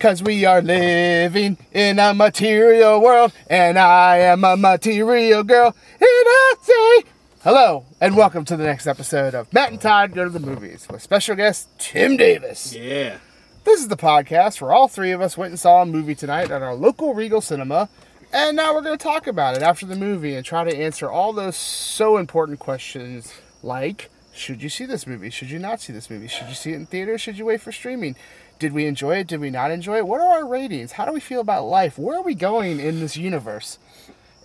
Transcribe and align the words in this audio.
Cause 0.00 0.22
we 0.22 0.46
are 0.46 0.62
living 0.62 1.58
in 1.72 1.98
a 1.98 2.14
material 2.14 3.02
world, 3.02 3.34
and 3.48 3.78
I 3.78 4.16
am 4.16 4.44
a 4.44 4.56
material 4.56 5.42
girl, 5.42 5.66
and 5.66 5.76
I 6.00 6.54
say 6.62 7.10
hello, 7.44 7.84
and 8.00 8.16
welcome 8.16 8.46
to 8.46 8.56
the 8.56 8.64
next 8.64 8.86
episode 8.86 9.34
of 9.34 9.52
Matt 9.52 9.72
and 9.72 9.78
Todd 9.78 10.14
Go 10.14 10.24
to 10.24 10.30
the 10.30 10.40
Movies 10.40 10.88
with 10.90 11.02
special 11.02 11.36
guest 11.36 11.68
Tim 11.78 12.16
Davis. 12.16 12.74
Yeah. 12.74 13.18
This 13.64 13.78
is 13.78 13.88
the 13.88 13.96
podcast 13.98 14.62
where 14.62 14.72
all 14.72 14.88
three 14.88 15.10
of 15.10 15.20
us 15.20 15.36
went 15.36 15.50
and 15.50 15.60
saw 15.60 15.82
a 15.82 15.86
movie 15.86 16.14
tonight 16.14 16.50
at 16.50 16.62
our 16.62 16.74
local 16.74 17.12
Regal 17.12 17.42
Cinema, 17.42 17.90
and 18.32 18.56
now 18.56 18.72
we're 18.72 18.80
going 18.80 18.96
to 18.96 19.04
talk 19.04 19.26
about 19.26 19.54
it 19.54 19.62
after 19.62 19.84
the 19.84 19.96
movie 19.96 20.34
and 20.34 20.46
try 20.46 20.64
to 20.64 20.74
answer 20.74 21.10
all 21.10 21.34
those 21.34 21.56
so 21.56 22.16
important 22.16 22.58
questions 22.58 23.34
like 23.62 24.08
should 24.32 24.62
you 24.62 24.68
see 24.70 24.86
this 24.86 25.06
movie? 25.06 25.28
Should 25.28 25.50
you 25.50 25.58
not 25.58 25.80
see 25.80 25.92
this 25.92 26.08
movie? 26.08 26.28
Should 26.28 26.48
you 26.48 26.54
see 26.54 26.72
it 26.72 26.76
in 26.76 26.86
theaters? 26.86 27.20
Should 27.20 27.36
you 27.36 27.44
wait 27.44 27.60
for 27.60 27.72
streaming? 27.72 28.16
Did 28.60 28.74
we 28.74 28.84
enjoy 28.84 29.16
it? 29.16 29.26
Did 29.26 29.40
we 29.40 29.48
not 29.48 29.70
enjoy 29.70 29.96
it? 29.96 30.06
What 30.06 30.20
are 30.20 30.32
our 30.40 30.46
ratings? 30.46 30.92
How 30.92 31.06
do 31.06 31.12
we 31.12 31.18
feel 31.18 31.40
about 31.40 31.64
life? 31.64 31.98
Where 31.98 32.18
are 32.18 32.22
we 32.22 32.34
going 32.34 32.78
in 32.78 33.00
this 33.00 33.16
universe? 33.16 33.78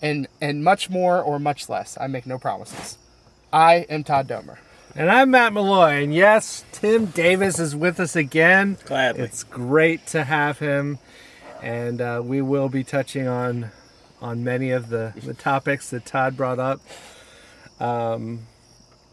And 0.00 0.26
and 0.40 0.64
much 0.64 0.88
more 0.88 1.20
or 1.20 1.38
much 1.38 1.68
less. 1.68 1.98
I 2.00 2.06
make 2.06 2.26
no 2.26 2.38
promises. 2.38 2.96
I 3.52 3.86
am 3.90 4.04
Todd 4.04 4.26
Domer. 4.26 4.56
And 4.94 5.10
I'm 5.10 5.30
Matt 5.30 5.52
Malloy, 5.52 6.02
and 6.02 6.14
yes, 6.14 6.64
Tim 6.72 7.06
Davis 7.06 7.58
is 7.58 7.76
with 7.76 8.00
us 8.00 8.16
again. 8.16 8.78
Gladly. 8.86 9.24
It's 9.24 9.44
great 9.44 10.06
to 10.06 10.24
have 10.24 10.58
him, 10.58 10.98
and 11.62 12.00
uh, 12.00 12.22
we 12.24 12.40
will 12.40 12.70
be 12.70 12.82
touching 12.82 13.28
on 13.28 13.70
on 14.22 14.42
many 14.42 14.70
of 14.70 14.88
the, 14.88 15.12
the 15.22 15.34
topics 15.34 15.90
that 15.90 16.06
Todd 16.06 16.38
brought 16.38 16.58
up. 16.58 16.80
Um, 17.78 18.46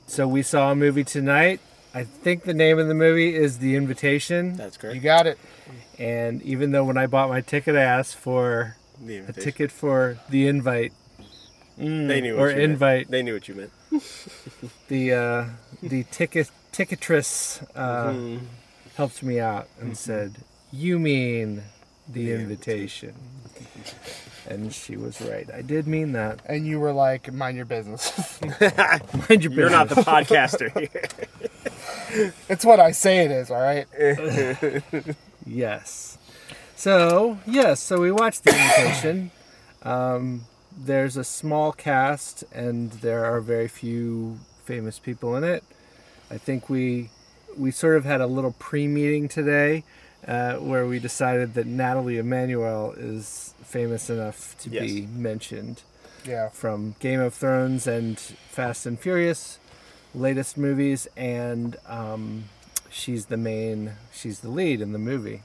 so 0.08 0.26
we 0.30 0.42
saw 0.42 0.72
a 0.72 0.76
movie 0.76 1.04
tonight. 1.04 1.60
I 1.94 2.04
think 2.04 2.44
the 2.44 2.54
name 2.54 2.80
of 2.80 2.88
the 2.88 2.94
movie 2.96 3.36
is 3.36 3.60
The 3.60 3.76
Invitation. 3.76 4.56
That's 4.56 4.78
correct. 4.78 4.96
You 4.96 5.02
got 5.02 5.28
it. 5.28 5.38
And 6.00 6.42
even 6.42 6.72
though 6.72 6.84
when 6.84 6.98
I 6.98 7.06
bought 7.08 7.30
my 7.30 7.42
ticket, 7.42 7.76
I 7.76 7.82
asked 7.84 8.16
for 8.16 8.78
The 9.04 9.20
a 9.28 9.34
ticket 9.34 9.72
for 9.72 10.18
the 10.30 10.48
invite, 10.48 10.92
They 11.78 12.20
knew 12.22 12.36
or 12.36 12.48
what 12.48 12.50
you 12.50 12.56
meant. 12.62 12.72
invite. 12.72 13.12
They 13.12 13.22
knew 13.22 13.34
what 13.34 13.48
you 13.48 13.56
meant. 13.56 13.72
the 14.88 15.14
uh, 15.14 15.46
the 15.84 16.04
ticket 16.06 16.50
ticketress 16.72 17.64
uh, 17.76 18.12
Mhm. 18.14 18.40
helped 18.96 19.22
me 19.22 19.40
out 19.40 19.68
and 19.80 19.96
said, 19.96 20.38
"You 20.72 20.98
mean 20.98 21.64
the, 22.12 22.26
The 22.26 22.34
invitation?" 22.34 23.14
and 24.50 24.74
she 24.74 24.98
was 24.98 25.22
right. 25.22 25.48
I 25.54 25.62
did 25.62 25.88
mean 25.88 26.14
that. 26.14 26.40
And 26.48 26.66
you 26.68 26.80
were 26.80 26.92
like, 26.92 27.32
mind 27.32 27.56
your 27.56 27.66
business. 27.66 28.42
Mind 28.42 28.52
your 28.62 28.70
business. 29.40 29.56
You're 29.56 29.70
not 29.70 29.88
the 29.90 29.96
podcaster 29.96 30.70
here. 30.78 31.04
it's 32.50 32.66
what 32.66 32.80
I 32.80 32.92
say 32.92 33.20
it 33.26 33.32
is, 33.32 33.50
all 33.52 33.62
right? 33.62 33.88
yes. 35.46 36.18
So 36.76 37.40
yes, 37.46 37.80
so 37.80 38.00
we 38.00 38.12
watched 38.12 38.44
the 38.44 38.52
invitation. 38.52 39.32
um, 39.84 40.46
there's 40.76 41.18
a 41.18 41.24
small 41.24 41.72
cast, 41.72 42.44
and 42.52 42.92
there 42.94 43.26
are 43.26 43.40
very 43.42 43.68
few 43.68 44.40
famous 44.66 44.98
people 45.00 45.36
in 45.36 45.44
it. 45.44 45.64
I 46.32 46.38
think 46.38 46.70
we 46.70 47.10
we 47.56 47.70
sort 47.72 47.96
of 47.98 48.06
had 48.06 48.20
a 48.22 48.28
little 48.28 48.54
pre-meeting 48.58 49.28
today 49.28 49.84
uh, 50.28 50.56
where 50.56 50.88
we 50.88 50.98
decided 51.00 51.54
that 51.54 51.68
Nathalie 51.68 52.18
Emmanuel 52.18 52.94
is 52.98 53.54
famous 53.64 54.10
enough 54.10 54.58
to 54.60 54.70
be 54.72 55.06
mentioned 55.06 55.84
Yeah. 56.26 56.50
from 56.50 56.96
Game 57.00 57.20
of 57.20 57.36
Thrones 57.36 57.86
and 57.86 58.18
Fast 58.20 58.88
and 58.88 59.00
Furious 59.00 59.60
latest 60.16 60.58
movies, 60.58 61.08
and 61.18 61.76
um, 61.88 62.46
she's 62.90 63.26
the 63.28 63.38
main, 63.38 63.94
she's 64.14 64.40
the 64.42 64.50
lead 64.50 64.82
in 64.82 64.92
the 64.94 65.00
movie. 65.00 65.42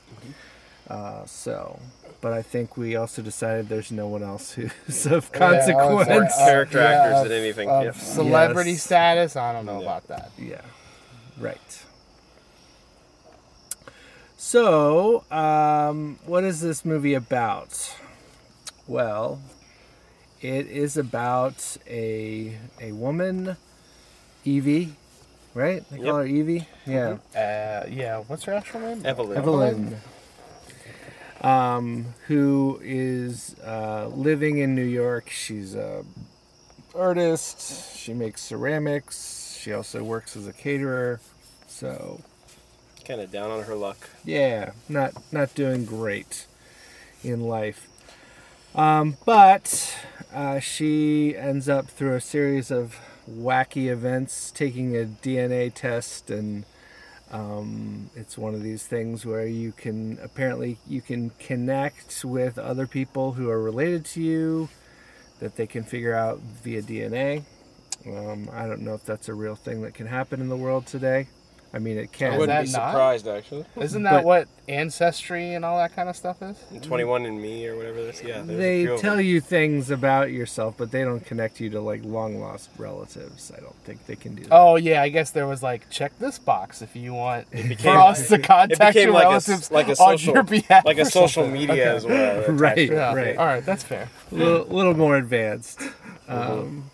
Uh, 0.88 1.24
so, 1.26 1.80
but 2.20 2.32
I 2.32 2.40
think 2.42 2.76
we 2.76 2.96
also 2.96 3.20
decided 3.22 3.68
there's 3.68 3.92
no 3.92 4.08
one 4.08 4.22
else 4.22 4.52
who's 4.52 5.06
of 5.06 5.30
Yeah, 5.34 5.44
I 5.46 5.52
was 5.54 5.66
consequence. 5.66 6.08
like, 6.08 6.30
uh, 6.32 6.44
Character 6.46 6.78
yeah, 6.78 6.90
actors 6.90 7.18
of- 7.20 7.24
and 7.26 7.32
anything, 7.34 7.68
Of 7.68 7.84
yeah. 7.84 7.92
celebrity 7.92 8.70
Yes. 8.72 8.82
status, 8.82 9.36
I 9.36 9.52
don't 9.52 9.66
know 9.66 9.78
Yeah. 9.80 9.84
about 9.84 10.08
that. 10.08 10.30
Yeah, 10.38 10.60
right. 11.38 11.82
So, 14.36 15.24
um, 15.30 16.18
what 16.24 16.44
is 16.44 16.60
this 16.60 16.84
movie 16.84 17.14
about? 17.14 17.94
Well, 18.86 19.40
it 20.40 20.66
is 20.68 20.96
about 20.96 21.76
a 21.88 22.56
a 22.80 22.92
woman, 22.92 23.56
Evie, 24.52 24.96
right? 25.54 25.84
They 25.90 25.98
call 25.98 26.16
her 26.16 26.26
Evie. 26.26 26.66
Yeah, 26.86 27.18
Uh, 27.36 27.86
yeah, 27.90 28.18
what's 28.26 28.44
her 28.44 28.54
actual 28.54 28.80
name? 28.80 29.04
Evelyn. 29.04 29.36
Evelyn. 29.38 29.96
Um, 31.40 32.14
who 32.26 32.80
is 32.82 33.54
uh, 33.64 34.08
living 34.08 34.58
in 34.58 34.74
New 34.74 34.82
York? 34.84 35.30
She's 35.30 35.74
a 35.74 36.04
artist. 36.94 37.96
She 37.96 38.12
makes 38.12 38.42
ceramics. 38.42 39.58
She 39.60 39.72
also 39.72 40.02
works 40.02 40.36
as 40.36 40.46
a 40.48 40.52
caterer. 40.52 41.20
So 41.68 42.20
Kind 43.04 43.20
of 43.20 43.30
down 43.30 43.50
on 43.50 43.64
her 43.64 43.74
luck. 43.74 44.08
yeah, 44.24 44.72
not 44.88 45.12
not 45.32 45.54
doing 45.54 45.84
great 45.84 46.46
in 47.22 47.42
life. 47.42 47.86
Um, 48.74 49.16
but 49.24 49.96
uh, 50.34 50.58
she 50.60 51.36
ends 51.36 51.68
up 51.68 51.86
through 51.88 52.14
a 52.16 52.20
series 52.20 52.70
of 52.70 52.98
wacky 53.36 53.90
events, 53.90 54.50
taking 54.50 54.96
a 54.96 55.04
DNA 55.04 55.72
test, 55.72 56.30
and 56.30 56.64
um, 57.30 58.10
it's 58.14 58.38
one 58.38 58.54
of 58.54 58.62
these 58.62 58.86
things 58.86 59.26
where 59.26 59.46
you 59.46 59.72
can 59.72 60.18
apparently 60.22 60.78
you 60.86 61.00
can 61.00 61.30
connect 61.38 62.24
with 62.24 62.58
other 62.58 62.86
people 62.86 63.32
who 63.32 63.50
are 63.50 63.60
related 63.60 64.04
to 64.06 64.22
you 64.22 64.68
that 65.40 65.56
they 65.56 65.66
can 65.66 65.84
figure 65.84 66.14
out 66.14 66.40
via 66.40 66.82
DNA. 66.82 67.44
Um, 68.06 68.48
I 68.52 68.66
don't 68.66 68.80
know 68.80 68.94
if 68.94 69.04
that's 69.04 69.28
a 69.28 69.34
real 69.34 69.54
thing 69.54 69.82
that 69.82 69.94
can 69.94 70.06
happen 70.06 70.40
in 70.40 70.48
the 70.48 70.56
world 70.56 70.86
today. 70.86 71.28
I 71.72 71.78
mean, 71.80 71.98
it 71.98 72.12
can. 72.12 72.32
I 72.32 72.38
wouldn't 72.38 72.48
that 72.48 72.64
be 72.66 72.72
not? 72.72 72.90
surprised, 72.92 73.28
actually. 73.28 73.64
Isn't 73.76 74.02
that 74.04 74.12
But- 74.12 74.24
what 74.24 74.48
ancestry 74.68 75.52
and 75.54 75.64
all 75.64 75.76
that 75.78 75.94
kind 75.94 76.08
of 76.08 76.16
stuff 76.16 76.40
is? 76.42 76.56
21 76.82 77.26
and 77.26 77.40
Me 77.42 77.66
or 77.66 77.76
whatever 77.76 78.02
this. 78.02 78.22
Yeah. 78.22 78.42
they 78.44 78.86
tell 78.98 79.20
you 79.20 79.40
things 79.40 79.90
about 79.90 80.30
yourself, 80.30 80.74
but 80.78 80.90
they 80.92 81.02
don't 81.04 81.24
connect 81.24 81.60
you 81.60 81.68
to 81.70 81.80
like 81.80 82.00
long 82.04 82.40
lost 82.40 82.70
relatives. 82.78 83.52
I 83.56 83.60
don't 83.60 83.74
think 83.84 84.06
they 84.06 84.16
can 84.16 84.34
do 84.34 84.44
that. 84.44 84.52
Oh 84.52 84.76
yeah, 84.76 85.02
I 85.02 85.10
guess 85.10 85.30
there 85.30 85.46
was 85.46 85.62
like 85.62 85.88
check 85.90 86.18
this 86.18 86.38
box 86.38 86.80
if 86.80 86.96
you 86.96 87.12
want 87.14 87.50
became- 87.52 87.76
for 87.78 87.98
us 87.98 88.28
to 88.28 88.38
contact 88.38 88.96
your 88.96 89.12
like 89.12 89.26
a 89.26 89.30
s- 89.36 89.48
relatives 89.48 89.70
like 89.70 89.88
a 89.88 89.92
on 90.02 90.18
your 90.18 90.42
behalf, 90.42 90.84
Like 90.86 90.98
a 90.98 91.04
social 91.04 91.46
media 91.46 91.72
Okay. 91.72 91.82
as 91.96 92.06
well. 92.06 92.44
Right. 92.50 92.90
Yeah. 92.90 93.14
Right. 93.14 93.36
All 93.36 93.46
right, 93.46 93.64
that's 93.64 93.82
fair. 93.84 94.08
a 94.32 94.34
little, 94.34 94.64
little 94.66 94.94
more 94.94 95.16
advanced. 95.16 95.80
Um, 96.28 96.90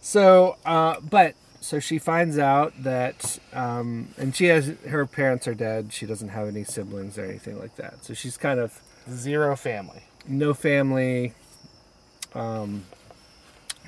so, 0.00 0.56
uh, 0.64 0.96
but 1.00 1.34
so 1.66 1.80
she 1.80 1.98
finds 1.98 2.38
out 2.38 2.72
that, 2.82 3.38
um, 3.52 4.08
and 4.16 4.34
she 4.36 4.46
has 4.46 4.68
her 4.88 5.04
parents 5.06 5.46
are 5.48 5.54
dead. 5.54 5.92
She 5.92 6.06
doesn't 6.06 6.28
have 6.28 6.46
any 6.48 6.64
siblings 6.64 7.18
or 7.18 7.24
anything 7.24 7.58
like 7.58 7.76
that. 7.76 8.04
So 8.04 8.14
she's 8.14 8.36
kind 8.36 8.60
of 8.60 8.80
Zero 9.10 9.54
family. 9.56 10.02
no 10.26 10.54
family. 10.54 11.32
Um, 12.34 12.84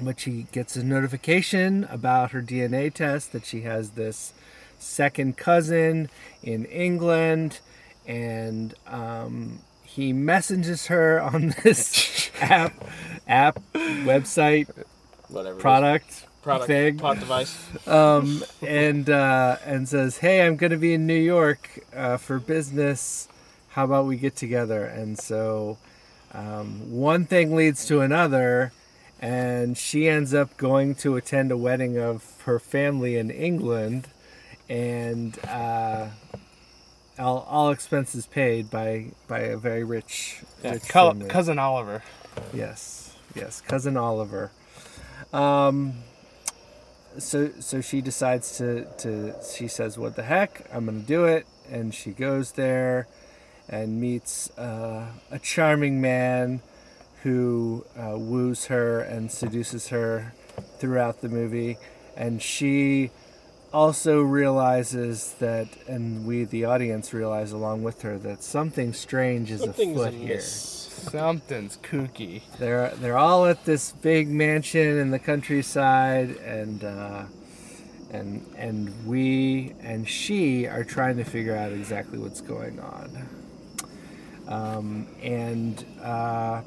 but 0.01 0.21
she 0.21 0.47
gets 0.53 0.77
a 0.77 0.85
notification 0.85 1.85
about 1.91 2.31
her 2.31 2.41
DNA 2.43 2.93
test 2.93 3.33
that 3.33 3.45
she 3.45 3.63
has 3.63 3.91
this 3.91 4.33
second 4.79 5.37
cousin 5.37 6.09
in 6.43 6.65
England, 6.67 7.59
and 8.07 8.75
um, 8.87 9.59
he 9.85 10.13
messages 10.13 10.87
her 10.87 11.21
on 11.21 11.53
this 11.65 12.31
app, 12.41 12.73
app, 13.27 13.61
website, 13.75 14.69
Whatever. 15.29 15.59
product, 15.59 16.27
Product. 16.49 16.67
thing, 16.67 16.99
Pod 16.99 17.21
device. 17.21 17.57
um, 17.89 18.43
and 18.63 19.09
uh, 19.11 19.57
and 19.65 19.89
says, 19.89 20.19
"Hey, 20.19 20.45
I'm 20.47 20.57
going 20.57 20.73
to 20.73 20.79
be 20.79 20.95
in 20.95 21.07
New 21.07 21.15
York 21.15 21.81
uh, 21.95 22.17
for 22.17 22.39
business. 22.39 23.29
How 23.71 23.85
about 23.85 24.07
we 24.07 24.17
get 24.17 24.35
together?" 24.37 24.85
And 24.85 25.19
so, 25.19 25.79
um, 26.33 26.91
one 26.91 27.25
thing 27.27 27.55
leads 27.55 27.87
to 27.87 28.01
another, 28.01 28.73
and 29.21 29.77
she 29.77 30.09
ends 30.09 30.33
up 30.35 30.57
going 30.57 30.95
to 30.97 31.17
attend 31.17 31.53
a 31.53 31.57
wedding 31.57 31.99
of 31.99 32.43
her 32.45 32.59
family 32.59 33.17
in 33.17 33.31
England, 33.31 34.09
and 34.69 35.39
uh, 35.47 36.09
all, 37.19 37.47
all 37.49 37.71
expenses 37.71 38.27
paid 38.27 38.71
by 38.71 39.07
by 39.27 39.41
a 39.41 39.57
very 39.57 39.85
rich, 39.85 40.43
Yeah, 40.65 40.73
rich 40.75 40.89
co- 40.89 41.15
cousin 41.29 41.59
Oliver. 41.59 42.03
Yes, 42.55 43.15
yes, 43.35 43.61
cousin 43.61 43.97
Oliver. 43.97 44.51
Um, 45.33 45.95
so 47.17 47.51
so 47.61 47.81
she 47.81 48.01
decides 48.01 48.59
to 48.59 48.85
to 48.99 49.35
she 49.57 49.69
says, 49.69 49.99
"What 49.99 50.17
the 50.17 50.23
heck? 50.23 50.65
I'm 50.73 50.87
gonna 50.87 50.99
do 51.01 51.25
it," 51.25 51.47
and 51.71 51.95
she 51.95 52.11
goes 52.11 52.53
there 52.53 53.07
and 53.69 54.01
meets 54.01 54.51
uh, 54.59 55.07
a 55.31 55.39
charming 55.39 56.01
man 56.01 56.61
who 57.23 57.85
uh, 57.99 58.17
woos 58.17 58.67
her 58.67 59.01
and 59.01 59.31
seduces 59.31 59.89
her 59.89 60.33
throughout 60.79 61.21
the 61.21 61.29
movie, 61.29 61.77
and 62.17 62.41
she 62.43 63.11
also 63.73 64.21
realizes 64.21 65.35
that, 65.35 65.69
and 65.87 66.27
we, 66.27 66.45
the 66.45 66.65
audience, 66.65 67.13
realize 67.13 67.53
along 67.53 67.83
with 67.83 68.03
her 68.03 68.19
that 68.19 68.43
something 68.43 68.93
strange 68.93 69.51
is 69.51 69.61
Something's 69.61 70.01
afoot 70.01 70.15
here. 70.15 70.41
Something's 70.41 71.77
kooky. 71.79 72.43
They're 72.59 72.91
they're 72.97 73.19
all 73.19 73.47
at 73.47 73.65
this 73.65 73.93
big 73.93 74.29
mansion 74.29 74.99
in 74.99 75.11
the 75.11 75.19
countryside, 75.19 76.31
and 76.39 76.83
uh, 76.83 77.25
and 78.11 78.45
and 78.57 79.07
we 79.07 79.75
and 79.81 80.09
she 80.09 80.67
are 80.67 80.85
trying 80.85 81.17
to 81.19 81.25
figure 81.25 81.55
out 81.55 81.73
exactly 81.73 82.19
what's 82.19 82.41
going 82.41 82.81
on. 82.81 83.29
Um, 84.49 85.07
and 85.23 85.85
uh, 86.03 86.63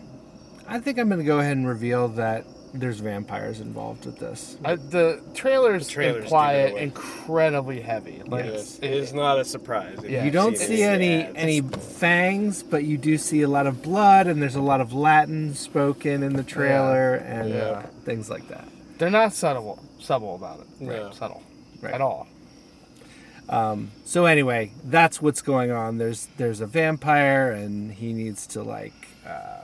I 0.68 0.80
think 0.80 1.00
I'm 1.00 1.10
going 1.10 1.20
to 1.20 1.26
go 1.26 1.40
ahead 1.40 1.58
and 1.58 1.68
reveal 1.68 2.08
that 2.10 2.46
there's 2.74 3.00
vampires 3.00 3.60
involved 3.60 4.06
with 4.06 4.18
this. 4.20 4.58
Uh, 4.64 4.78
the 4.90 5.22
trailers, 5.34 5.88
The 5.88 5.94
trailers 5.94 6.24
imply 6.24 6.54
it 6.54 6.66
it 6.68 6.72
away. 6.72 6.84
incredibly 6.84 7.82
heavy. 7.82 8.22
Like, 8.26 8.46
Yes, 8.46 8.80
it 8.82 8.92
is 8.92 9.14
not 9.14 9.40
a 9.40 9.46
surprise. 9.46 10.00
Yeah. 10.08 10.24
you've 10.24 10.34
don't 10.34 10.58
see 10.58 10.82
any 10.84 11.18
Yeah, 11.20 11.32
any 11.36 11.62
fangs, 11.62 12.64
but 12.64 12.84
you 12.86 12.98
do 12.98 13.18
see 13.18 13.42
a 13.42 13.48
lot 13.50 13.68
of 13.68 13.82
blood, 13.82 14.28
and 14.28 14.42
there's 14.42 14.56
a 14.56 14.62
lot 14.62 14.80
of 14.82 14.94
Latin 14.94 15.54
spoken 15.54 16.24
in 16.24 16.34
the 16.34 16.44
trailer, 16.44 17.16
and 17.16 17.50
Yeah. 17.50 17.62
Uh, 17.62 17.82
things 18.06 18.30
like 18.30 18.48
that. 18.50 18.68
they're 18.98 19.10
not 19.10 19.34
subtle, 19.34 19.80
subtle 20.00 20.36
about 20.36 20.60
it. 20.62 20.68
No. 20.80 21.06
Right, 21.06 21.14
subtle 21.16 21.42
Right. 21.82 21.94
at 21.94 22.02
all. 22.02 22.28
So 24.06 24.26
anyway, 24.26 24.72
that's 24.86 25.22
what's 25.22 25.42
going 25.42 25.72
on. 25.72 25.98
There's 25.98 26.28
there's 26.38 26.62
a 26.62 26.66
vampire, 26.66 27.52
and 27.52 27.92
he 27.92 28.14
needs 28.14 28.48
to 28.48 28.64
like. 28.64 28.94
Uh, 29.28 29.60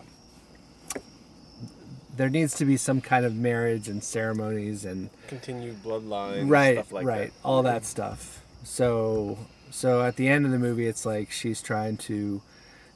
there 2.17 2.29
needs 2.29 2.55
to 2.55 2.65
be 2.65 2.77
some 2.77 3.01
kind 3.01 3.25
of 3.25 3.35
marriage 3.35 3.87
and 3.87 4.03
ceremonies 4.03 4.85
and 4.85 5.09
Continued 5.27 5.83
bloodline, 5.83 6.49
right, 6.49 6.75
stuff 6.75 6.91
like 6.91 7.05
right, 7.05 7.31
that. 7.33 7.45
all 7.47 7.63
that 7.63 7.85
stuff. 7.85 8.43
So 8.63 9.37
so 9.69 10.01
at 10.03 10.15
the 10.15 10.27
end 10.27 10.45
of 10.45 10.51
the 10.51 10.59
movie, 10.59 10.87
it's 10.87 11.05
like 11.05 11.31
she's 11.31 11.61
trying 11.61 11.97
to 11.97 12.41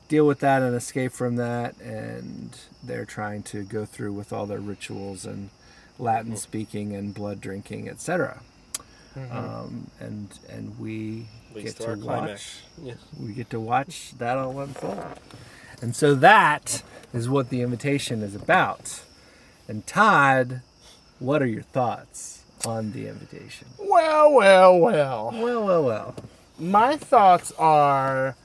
deal 0.08 0.26
with 0.28 0.40
that 0.40 0.62
and 0.62 0.76
escape 0.76 1.12
from 1.12 1.38
that, 1.38 1.80
and 1.80 2.58
they're 2.84 3.06
trying 3.06 3.44
to 3.44 3.64
go 3.64 3.86
through 3.86 4.14
with 4.14 4.34
all 4.34 4.46
their 4.46 4.60
rituals 4.60 5.26
and 5.26 5.50
Latin 6.00 6.36
speaking 6.36 6.94
and 6.96 7.14
blood 7.14 7.40
drinking, 7.40 7.88
etc. 7.88 8.42
Um, 9.30 9.92
and 10.00 10.30
and 10.50 10.80
we 10.80 11.28
Leads 11.54 11.74
get 11.74 11.86
to 11.86 11.96
to 11.96 12.06
watch. 12.06 12.60
Yes. 12.82 12.98
we 13.20 13.34
get 13.34 13.50
to 13.50 13.60
watch 13.60 14.14
that 14.18 14.38
all 14.38 14.60
unfold. 14.60 15.04
And 15.82 15.96
so 15.96 16.16
that 16.16 16.84
is 17.14 17.28
what 17.28 17.50
the 17.50 17.62
invitation 17.62 18.22
is 18.22 18.36
about. 18.36 19.02
And 19.72 19.88
Todd, 19.88 20.60
what 21.20 21.42
are 21.42 21.46
your 21.46 21.62
thoughts 21.62 22.44
on 22.66 22.92
the 22.92 23.08
invitation? 23.08 23.70
Well, 23.80 24.34
well, 24.34 24.78
well. 24.78 25.32
Well, 25.34 25.64
well, 25.66 25.84
well. 25.86 26.16
My 26.60 26.98
thoughts 26.98 27.54
are, 27.58 28.36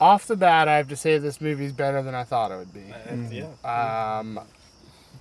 off 0.00 0.26
the 0.26 0.36
bat, 0.36 0.66
I 0.66 0.78
have 0.78 0.88
to 0.88 0.96
say 0.96 1.18
this 1.18 1.38
movie's 1.38 1.74
better 1.74 2.00
than 2.00 2.14
I 2.14 2.24
thought 2.24 2.50
it 2.50 2.56
would 2.56 2.72
be. 2.72 2.94
And, 3.06 3.30
yeah, 3.30 3.48
Um, 3.62 4.40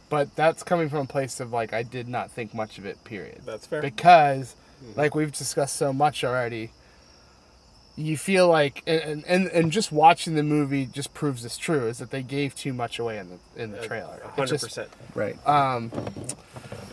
but 0.08 0.34
that's 0.38 0.64
coming 0.64 0.88
from 0.88 1.00
a 1.00 1.06
place 1.08 1.42
of 1.42 1.52
like 1.52 1.74
I 1.74 1.84
did 1.84 2.08
not 2.08 2.32
think 2.32 2.54
much 2.54 2.78
of 2.78 2.86
it. 2.86 3.04
Period. 3.04 3.42
that's 3.46 3.68
fair. 3.68 3.82
because 3.82 4.56
like 4.96 5.14
we've 5.14 5.34
discussed 5.34 5.76
so 5.76 5.92
much 5.92 6.24
already 6.24 6.72
you 7.96 8.18
feel 8.18 8.48
like 8.48 8.82
and, 8.88 9.24
and 9.28 9.48
and 9.48 9.72
just 9.72 9.92
watching 9.92 10.34
the 10.36 10.44
movie 10.44 10.86
just 10.86 11.14
proves 11.14 11.44
this 11.44 11.58
true 11.58 11.88
is 11.88 12.00
that 12.00 12.10
they 12.10 12.24
gave 12.24 12.56
too 12.56 12.74
much 12.74 12.98
away 13.00 13.18
in 13.20 13.30
the 13.30 13.62
in 13.64 13.72
the 13.72 13.86
trailer 13.86 14.16
It 14.16 14.24
hundred 14.32 14.48
just- 14.48 14.64
percent. 14.66 14.90
Right. 15.14 15.38
um 15.48 15.92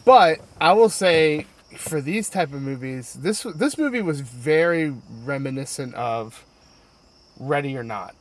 but 0.04 0.40
i 0.60 0.72
will 0.72 0.88
say 0.90 1.46
for 1.76 2.00
these 2.00 2.28
type 2.28 2.52
of 2.52 2.60
movies 2.60 3.14
this 3.20 3.46
this 3.54 3.78
movie 3.78 4.02
was 4.02 4.20
very 4.20 4.92
reminiscent 5.24 5.94
of 5.94 6.44
ready 7.38 7.76
or 7.76 7.82
not 7.84 8.14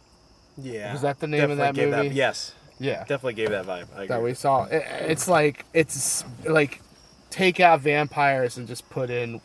Yeah. 0.58 0.94
Was 0.94 1.02
that 1.02 1.20
the 1.20 1.28
name 1.28 1.52
of 1.52 1.58
that 1.58 1.76
Definitely 1.76 1.92
gave 1.98 2.04
movie? 2.06 2.16
yes, 2.16 2.54
yeah 2.80 3.00
definitely 3.00 3.34
gave 3.34 3.50
that 3.50 3.66
vibe. 3.66 3.88
I 3.94 4.04
agree. 4.04 4.08
that 4.08 4.24
we 4.24 4.34
saw 4.34 4.64
It- 4.66 4.86
it's 5.12 5.28
like 5.28 5.66
it's 5.74 6.24
like 6.46 6.82
take 7.30 7.60
out 7.60 7.82
vampires 7.82 8.58
and 8.58 8.68
just 8.68 8.90
put 8.90 9.10
in 9.10 9.42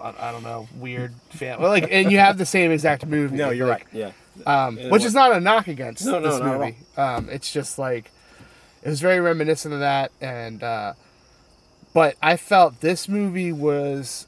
I 0.00 0.28
I 0.28 0.32
don't 0.32 0.42
know 0.42 0.68
weird 0.76 1.14
well, 1.40 1.58
like 1.70 1.88
and 1.90 2.10
you 2.10 2.18
have 2.18 2.38
the 2.38 2.46
same 2.46 2.70
exact 2.70 3.06
movie 3.06 3.36
no, 3.36 3.50
you're 3.50 3.66
like, 3.66 3.86
right. 3.92 4.12
Yeah. 4.46 4.66
um, 4.66 4.76
which 4.90 5.04
is 5.04 5.14
not 5.14 5.32
a 5.32 5.40
knock 5.40 5.68
against 5.68 6.04
No, 6.04 6.18
no, 6.18 6.30
this 6.30 6.40
movie 6.40 6.76
um, 6.96 7.28
it's 7.30 7.52
just 7.52 7.78
like 7.78 8.10
it 8.82 8.88
was 8.88 9.00
very 9.00 9.20
reminiscent 9.20 9.74
of 9.74 9.80
that 9.80 10.12
and 10.20 10.62
uh, 10.62 10.94
but 11.92 12.16
I 12.22 12.36
felt 12.36 12.80
this 12.80 13.08
movie 13.08 13.52
was 13.52 14.26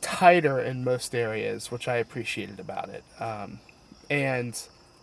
tighter 0.00 0.60
in 0.60 0.84
most 0.84 1.14
areas 1.14 1.70
which 1.70 1.88
I 1.88 1.96
appreciated 1.96 2.58
about 2.58 2.88
it 2.88 3.04
um, 3.18 3.60
and 4.08 4.60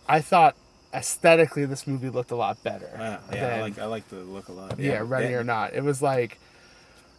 I 0.08 0.20
thought 0.20 0.56
aesthetically 0.94 1.66
this 1.66 1.86
movie 1.86 2.08
looked 2.08 2.30
a 2.30 2.36
lot 2.36 2.62
better 2.62 2.90
yeah, 3.32 3.56
I 3.56 3.60
like 3.60 3.78
I 3.78 3.84
like 3.84 4.08
the 4.08 4.16
look 4.16 4.48
a 4.48 4.52
lot. 4.52 4.78
yeah, 4.78 5.02
ready 5.04 5.34
or 5.34 5.44
not. 5.44 5.74
It 5.74 5.84
was 5.84 6.00
like 6.00 6.38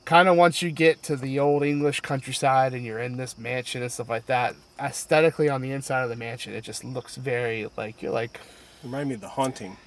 kind 0.10 0.28
of 0.28 0.36
once 0.36 0.64
you 0.64 0.72
get 0.72 1.04
to 1.04 1.16
the 1.16 1.38
old 1.38 1.62
English 1.62 2.00
countryside 2.02 2.74
and 2.74 2.84
you're 2.84 2.98
in 2.98 3.18
this 3.18 3.38
mansion 3.38 3.84
and 3.84 3.92
stuff 3.92 4.10
like 4.10 4.26
that. 4.26 4.56
Aesthetically, 4.80 5.50
on 5.50 5.62
the 5.62 5.72
inside 5.72 6.02
of 6.02 6.10
the 6.10 6.16
mansion, 6.16 6.52
it 6.52 6.62
just 6.62 6.84
looks 6.84 7.16
very 7.16 7.70
like 7.78 8.02
you're 8.02 8.12
like. 8.12 8.40
Remind 8.84 9.10
me 9.10 9.16
of 9.16 9.22
the 9.22 9.28
haunting. 9.30 9.78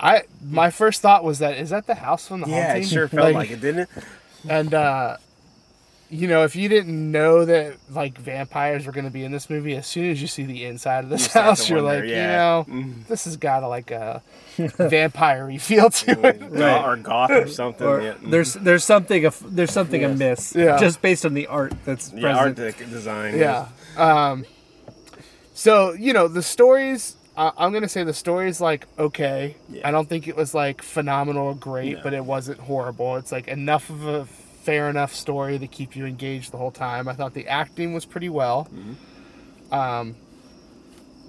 I 0.00 0.22
my 0.44 0.70
first 0.70 1.00
thought 1.00 1.22
was 1.22 1.38
that 1.38 1.56
is 1.58 1.70
that 1.70 1.86
the 1.86 1.94
house 1.94 2.26
from 2.26 2.40
the 2.40 2.48
Yeah, 2.48 2.66
haunting? 2.66 2.82
it 2.82 2.88
sure 2.88 3.06
felt 3.06 3.34
like, 3.34 3.52
it, 3.52 3.60
didn't 3.60 3.82
it? 3.82 3.88
And 4.48 4.74
uh, 4.74 5.18
you 6.12 6.28
know, 6.28 6.44
if 6.44 6.54
you 6.54 6.68
didn't 6.68 7.10
know 7.10 7.44
that 7.46 7.76
like 7.90 8.18
vampires 8.18 8.84
were 8.84 8.92
going 8.92 9.06
to 9.06 9.10
be 9.10 9.24
in 9.24 9.32
this 9.32 9.48
movie, 9.48 9.74
as 9.76 9.86
soon 9.86 10.10
as 10.10 10.20
you 10.20 10.28
see 10.28 10.44
the 10.44 10.66
inside 10.66 11.04
of 11.04 11.10
this 11.10 11.24
start 11.24 11.42
to 11.44 11.48
house, 11.48 11.68
you're 11.70 11.82
wonder, 11.82 12.00
like, 12.02 12.10
yeah. 12.10 12.64
you 12.68 12.74
know, 12.74 12.94
this 13.08 13.24
has 13.24 13.38
got 13.38 13.62
a, 13.62 13.68
like 13.68 13.90
a 13.90 14.22
vampire 14.76 15.50
feel 15.58 15.88
to 15.88 16.10
it. 16.28 16.52
Go- 16.52 16.82
or 16.84 16.96
goth 16.98 17.30
or 17.30 17.48
something. 17.48 17.86
Or 17.86 18.02
yeah. 18.02 18.14
there's 18.22 18.52
there's 18.54 18.84
something 18.84 19.26
there's 19.46 19.72
something 19.72 20.02
Yes. 20.02 20.10
amiss 20.12 20.54
Yeah. 20.54 20.78
just 20.78 21.00
based 21.00 21.24
on 21.24 21.32
the 21.32 21.46
art 21.46 21.72
that's 21.86 22.12
yeah, 22.12 22.36
art 22.36 22.56
present. 22.56 22.78
de- 22.78 22.94
design. 22.94 23.38
Yeah. 23.38 23.68
Um, 23.96 24.44
so 25.54 25.92
you 25.92 26.12
know 26.12 26.28
the 26.28 26.42
stories. 26.42 27.16
Uh, 27.34 27.50
I'm 27.56 27.72
gonna 27.72 27.88
say 27.88 28.04
the 28.04 28.12
story's 28.12 28.60
like 28.60 28.86
okay. 28.98 29.56
Yeah. 29.70 29.88
I 29.88 29.90
don't 29.90 30.08
think 30.08 30.28
it 30.28 30.36
was 30.36 30.52
like 30.54 30.82
phenomenal 30.82 31.46
or 31.46 31.54
great, 31.54 31.96
No. 31.96 32.02
but 32.02 32.12
it 32.12 32.24
wasn't 32.24 32.60
horrible. 32.60 33.16
It's 33.16 33.32
like 33.32 33.48
enough 33.48 33.88
of 33.88 34.06
a 34.06 34.26
fair 34.62 34.88
enough 34.88 35.14
story 35.14 35.58
to 35.58 35.66
keep 35.66 35.96
you 35.96 36.06
engaged 36.06 36.52
the 36.52 36.56
whole 36.56 36.70
time. 36.70 37.08
I 37.08 37.14
thought 37.14 37.34
the 37.34 37.48
acting 37.48 37.92
was 37.94 38.04
pretty 38.04 38.28
well. 38.28 38.68
Mm-hmm. 38.72 39.74
Um, 39.74 40.16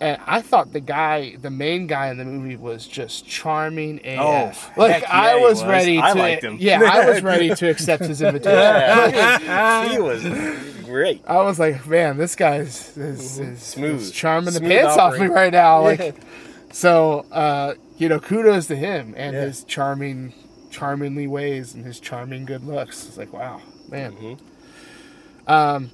and 0.01 0.19
I 0.27 0.41
thought 0.41 0.73
the 0.73 0.81
guy, 0.81 1.37
the 1.37 1.49
main 1.49 1.87
guy 1.87 2.09
in 2.09 2.17
the 2.17 2.25
movie, 2.25 2.57
was 2.57 2.85
just 2.87 3.25
charming 3.25 4.01
AF. 4.03 4.71
Oh, 4.75 4.81
like 4.81 5.01
yeah, 5.03 5.09
I 5.11 5.35
was, 5.37 5.61
was. 5.61 5.65
ready 5.65 5.95
to. 5.97 6.03
I 6.03 6.11
liked 6.13 6.43
him. 6.43 6.57
Yeah, 6.59 6.81
I 6.83 7.09
was 7.09 7.21
ready 7.31 7.53
to 7.55 7.69
accept 7.69 8.03
his 8.03 8.21
invitation. 8.21 8.59
Yeah, 8.59 9.89
he 9.89 9.99
was 9.99 10.23
great. 10.85 11.23
I 11.25 11.41
was 11.43 11.57
like, 11.57 11.87
man, 11.87 12.17
this 12.17 12.35
guy's 12.35 12.97
is, 12.97 13.39
is 13.39 13.61
Smooth. 13.61 14.01
is 14.01 14.11
charming 14.11 14.45
the 14.53 14.59
Smooth 14.59 14.71
pants 14.71 14.97
off 14.97 15.17
me 15.17 15.27
right 15.27 15.53
now. 15.53 15.81
Like, 15.81 15.99
Yeah. 15.99 16.11
so 16.73 17.25
uh, 17.31 17.75
you 17.97 18.09
know, 18.09 18.19
kudos 18.19 18.67
to 18.67 18.75
him 18.75 19.13
and 19.15 19.35
his 19.35 19.63
charming, 19.63 20.33
charmingly 20.73 21.27
ways 21.27 21.73
and 21.73 21.85
his 21.85 21.99
charming 21.99 22.43
good 22.45 22.65
looks. 22.65 23.07
It's 23.07 23.17
like, 23.17 23.31
wow, 23.31 23.61
man. 23.89 24.13
Mhm. 24.13 24.39
Um, 25.47 25.91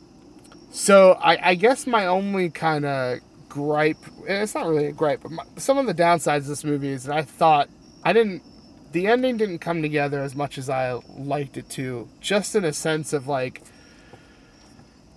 so 0.72 1.14
I, 1.22 1.50
I 1.52 1.56
guess 1.56 1.86
my 1.86 2.06
only 2.08 2.50
kind 2.50 2.86
of 2.86 3.20
gripe, 3.50 3.98
it's 4.26 4.56
not 4.56 4.68
really 4.68 4.86
a 4.88 4.92
gripe, 4.92 5.22
but 5.22 5.32
my, 5.32 5.44
some 5.58 5.78
of 5.78 5.86
the 5.86 5.94
downsides 5.94 6.38
of 6.38 6.48
this 6.48 6.64
movie 6.64 6.90
is 6.90 7.04
that 7.04 7.16
I 7.16 7.24
thought 7.24 7.70
I 8.04 8.14
didn't. 8.14 8.44
The 8.92 9.06
ending 9.06 9.38
didn't 9.38 9.60
come 9.60 9.84
together 9.84 10.24
as 10.24 10.36
much 10.36 10.58
as 10.58 10.68
I 10.68 10.94
liked 11.16 11.58
it 11.58 11.70
to, 11.72 12.08
just 12.22 12.56
in 12.56 12.64
a 12.64 12.74
sense 12.74 13.14
of 13.14 13.28
like 13.28 13.62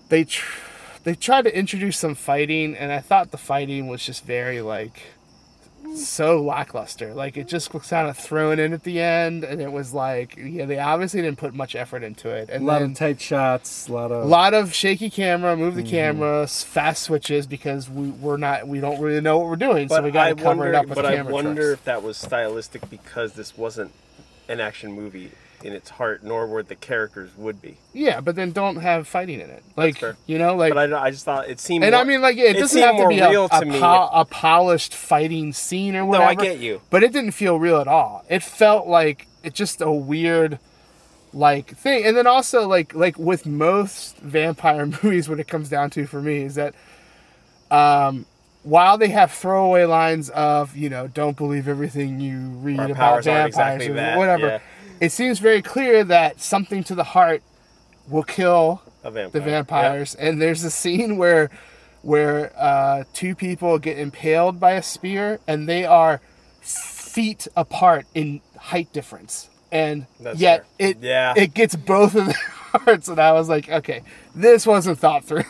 they 0.08 0.24
tr- 0.24 0.60
they 1.04 1.14
tried 1.14 1.42
to 1.42 1.56
introduce 1.56 1.98
some 1.98 2.14
fighting, 2.14 2.76
and 2.76 2.92
I 2.92 3.00
thought 3.00 3.30
the 3.30 3.38
fighting 3.38 3.86
was 3.86 4.04
just 4.04 4.24
very 4.24 4.60
like 4.60 5.00
so 5.94 6.40
lackluster. 6.42 7.14
Like 7.14 7.36
it 7.36 7.48
just 7.48 7.72
was 7.72 7.88
kind 7.88 8.08
of 8.08 8.16
thrown 8.16 8.58
in 8.58 8.72
at 8.72 8.82
the 8.82 9.00
end, 9.00 9.44
and 9.44 9.60
it 9.60 9.72
was 9.72 9.92
like 9.92 10.36
yeah, 10.36 10.64
they 10.64 10.78
obviously 10.78 11.22
didn't 11.22 11.38
put 11.38 11.54
much 11.54 11.74
effort 11.74 12.02
into 12.02 12.28
it. 12.28 12.48
And 12.50 12.64
a 12.64 12.66
lot 12.66 12.80
then, 12.80 12.92
of 12.92 12.96
tight 12.96 13.20
shots, 13.20 13.88
a 13.88 13.92
lot 13.92 14.10
of 14.10 14.18
a 14.18 14.20
of 14.22 14.28
lot 14.28 14.54
of 14.54 14.74
shaky 14.74 15.10
camera, 15.10 15.56
move 15.56 15.74
the 15.74 15.82
mm-hmm. 15.82 15.90
camera, 15.90 16.46
fast 16.46 17.04
switches 17.04 17.46
because 17.46 17.88
we 17.88 18.08
we're 18.08 18.36
not 18.36 18.66
we 18.66 18.80
don't 18.80 19.00
really 19.00 19.20
know 19.20 19.38
what 19.38 19.48
we're 19.48 19.56
doing, 19.56 19.88
so 19.88 20.02
we 20.02 20.10
got 20.10 20.24
to 20.24 20.30
I 20.30 20.34
cover 20.34 20.48
wonder, 20.48 20.68
it 20.68 20.74
up 20.74 20.86
with 20.86 20.96
but 20.96 21.06
I 21.06 21.22
wonder 21.22 21.54
tricks. 21.54 21.80
if 21.80 21.84
that 21.84 22.02
was 22.02 22.16
stylistic 22.16 22.88
because 22.90 23.34
this 23.34 23.56
wasn't 23.56 23.92
an 24.48 24.60
action 24.60 24.92
movie 24.92 25.30
in 25.64 25.72
its 25.72 25.90
heart, 25.90 26.22
nor 26.22 26.46
were 26.46 26.62
the 26.62 26.74
characters 26.74 27.30
would 27.36 27.60
be. 27.62 27.78
Yeah, 27.92 28.20
but 28.20 28.36
then 28.36 28.52
don't 28.52 28.76
have 28.76 29.06
fighting 29.06 29.40
in 29.40 29.50
it, 29.50 29.62
like 29.76 30.02
you 30.26 30.38
know, 30.38 30.56
like. 30.56 30.74
But 30.74 30.92
I, 30.92 31.04
I 31.04 31.10
just 31.10 31.24
thought 31.24 31.48
it 31.48 31.60
seemed. 31.60 31.84
and 31.84 31.92
more, 31.92 32.00
I 32.00 32.04
mean, 32.04 32.20
like, 32.20 32.36
it, 32.36 32.56
it 32.56 32.58
doesn't 32.58 32.80
have 32.80 32.96
to 32.96 33.08
be 33.08 33.18
a, 33.18 33.30
real 33.30 33.48
a, 33.50 33.60
to 33.60 33.66
me 33.66 33.78
po- 33.78 34.10
a 34.12 34.24
polished 34.24 34.94
fighting 34.94 35.52
scene 35.52 35.96
or 35.96 36.04
whatever. 36.04 36.24
no. 36.24 36.30
I 36.30 36.34
get 36.34 36.58
you. 36.58 36.80
but 36.90 37.02
it 37.02 37.12
didn't 37.12 37.32
feel 37.32 37.58
real 37.58 37.78
at 37.78 37.88
all. 37.88 38.24
It 38.28 38.42
felt 38.42 38.86
like 38.86 39.26
it 39.42 39.54
just 39.54 39.80
a 39.80 39.90
weird, 39.90 40.58
like 41.32 41.76
thing. 41.76 42.04
And 42.04 42.16
then 42.16 42.26
also 42.26 42.66
like 42.66 42.94
like 42.94 43.18
with 43.18 43.46
most 43.46 44.18
vampire 44.18 44.86
movies, 45.02 45.28
what 45.28 45.40
it 45.40 45.48
comes 45.48 45.68
down 45.68 45.90
to 45.90 46.06
for 46.06 46.20
me 46.20 46.42
is 46.42 46.54
that 46.56 46.74
um, 47.70 48.26
while 48.62 48.96
they 48.98 49.08
have 49.08 49.32
throwaway 49.32 49.84
lines 49.84 50.30
of 50.30 50.76
you 50.76 50.88
know 50.88 51.08
don't 51.08 51.36
believe 51.36 51.66
everything 51.68 52.20
you 52.20 52.38
read 52.38 52.78
about 52.78 53.24
vampires 53.24 53.46
exactly 53.46 53.88
or 53.88 54.18
whatever, 54.18 54.46
yeah. 54.46 54.58
It 55.02 55.10
seems 55.12 55.38
very 55.40 55.62
clear 55.62 56.04
that 56.04 56.40
something 56.40 56.84
to 56.84 56.94
the 56.94 57.04
heart 57.04 57.42
will 58.08 58.22
kill 58.22 58.82
vampire. 59.02 59.28
the 59.30 59.40
vampires. 59.40 60.14
And 60.14 60.40
there's 60.40 60.62
a 60.64 60.70
scene 60.70 61.16
where 61.16 61.50
where 62.02 62.52
uh, 62.56 63.04
two 63.12 63.34
people 63.34 63.78
get 63.78 63.98
impaled 63.98 64.58
by 64.58 64.72
a 64.72 64.82
spear, 64.82 65.38
and 65.46 65.68
they 65.68 65.84
are 65.84 66.20
feet 66.60 67.46
apart 67.56 68.06
in 68.14 68.40
height 68.58 68.92
difference. 68.92 69.50
And 69.70 70.06
That's 70.20 70.38
yet 70.38 70.66
fair. 70.78 70.88
it 70.90 70.96
Yeah. 71.00 71.34
it 71.36 71.54
gets 71.54 71.74
both 71.76 72.14
of 72.14 72.26
their 72.26 72.34
hearts, 72.72 73.08
and 73.08 73.18
I 73.20 73.32
was 73.32 73.48
like, 73.48 73.68
okay, 73.68 74.02
this 74.34 74.66
wasn't 74.66 74.98
thought 74.98 75.24
through. 75.24 75.44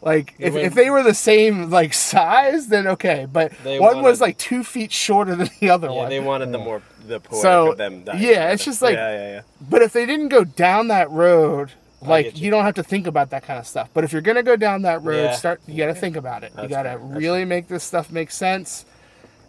Like 0.00 0.34
if, 0.38 0.54
if 0.54 0.74
they 0.74 0.90
were 0.90 1.02
the 1.02 1.14
same 1.14 1.70
like 1.70 1.92
size, 1.94 2.68
then 2.68 2.86
okay. 2.86 3.26
But 3.30 3.52
They 3.64 3.80
one 3.80 4.02
was 4.02 4.20
like 4.20 4.38
two 4.38 4.62
feet 4.64 4.92
shorter 4.92 5.34
than 5.34 5.50
the 5.60 5.70
other 5.70 5.88
Yeah, 5.88 5.94
one. 5.94 6.08
they 6.08 6.20
wanted 6.20 6.52
the 6.52 6.58
more 6.58 6.82
the 7.06 7.20
poetic 7.20 7.42
So, 7.42 7.72
of 7.72 7.78
them 7.78 8.04
dying. 8.04 8.22
yeah, 8.22 8.52
it's 8.52 8.64
just 8.64 8.82
like- 8.82 8.94
yeah, 8.94 9.10
yeah, 9.12 9.28
yeah. 9.36 9.40
But 9.60 9.82
if 9.82 9.92
they 9.92 10.06
didn't 10.06 10.28
go 10.28 10.44
down 10.44 10.88
that 10.88 11.10
road, 11.10 11.72
like 12.02 12.36
you. 12.38 12.44
you. 12.44 12.50
don't 12.50 12.64
have 12.64 12.74
to 12.74 12.82
think 12.84 13.06
about 13.08 13.30
that 13.30 13.42
kind 13.42 13.58
of 13.58 13.66
stuff. 13.66 13.88
But 13.92 14.04
if 14.04 14.12
you're 14.12 14.22
gonna 14.22 14.42
go 14.44 14.54
down 14.56 14.82
that 14.82 15.02
road, 15.02 15.16
Yeah. 15.24 15.32
start 15.32 15.60
you 15.66 15.76
got 15.78 15.86
to 15.86 15.94
think 15.94 16.14
about 16.16 16.44
it. 16.44 16.52
you 16.62 16.68
got 16.68 16.82
to 16.84 16.90
fair. 16.90 16.98
That's 16.98 17.16
really 17.18 17.44
make 17.44 17.66
this 17.66 17.82
stuff 17.82 18.12
make 18.12 18.30
sense. 18.30 18.84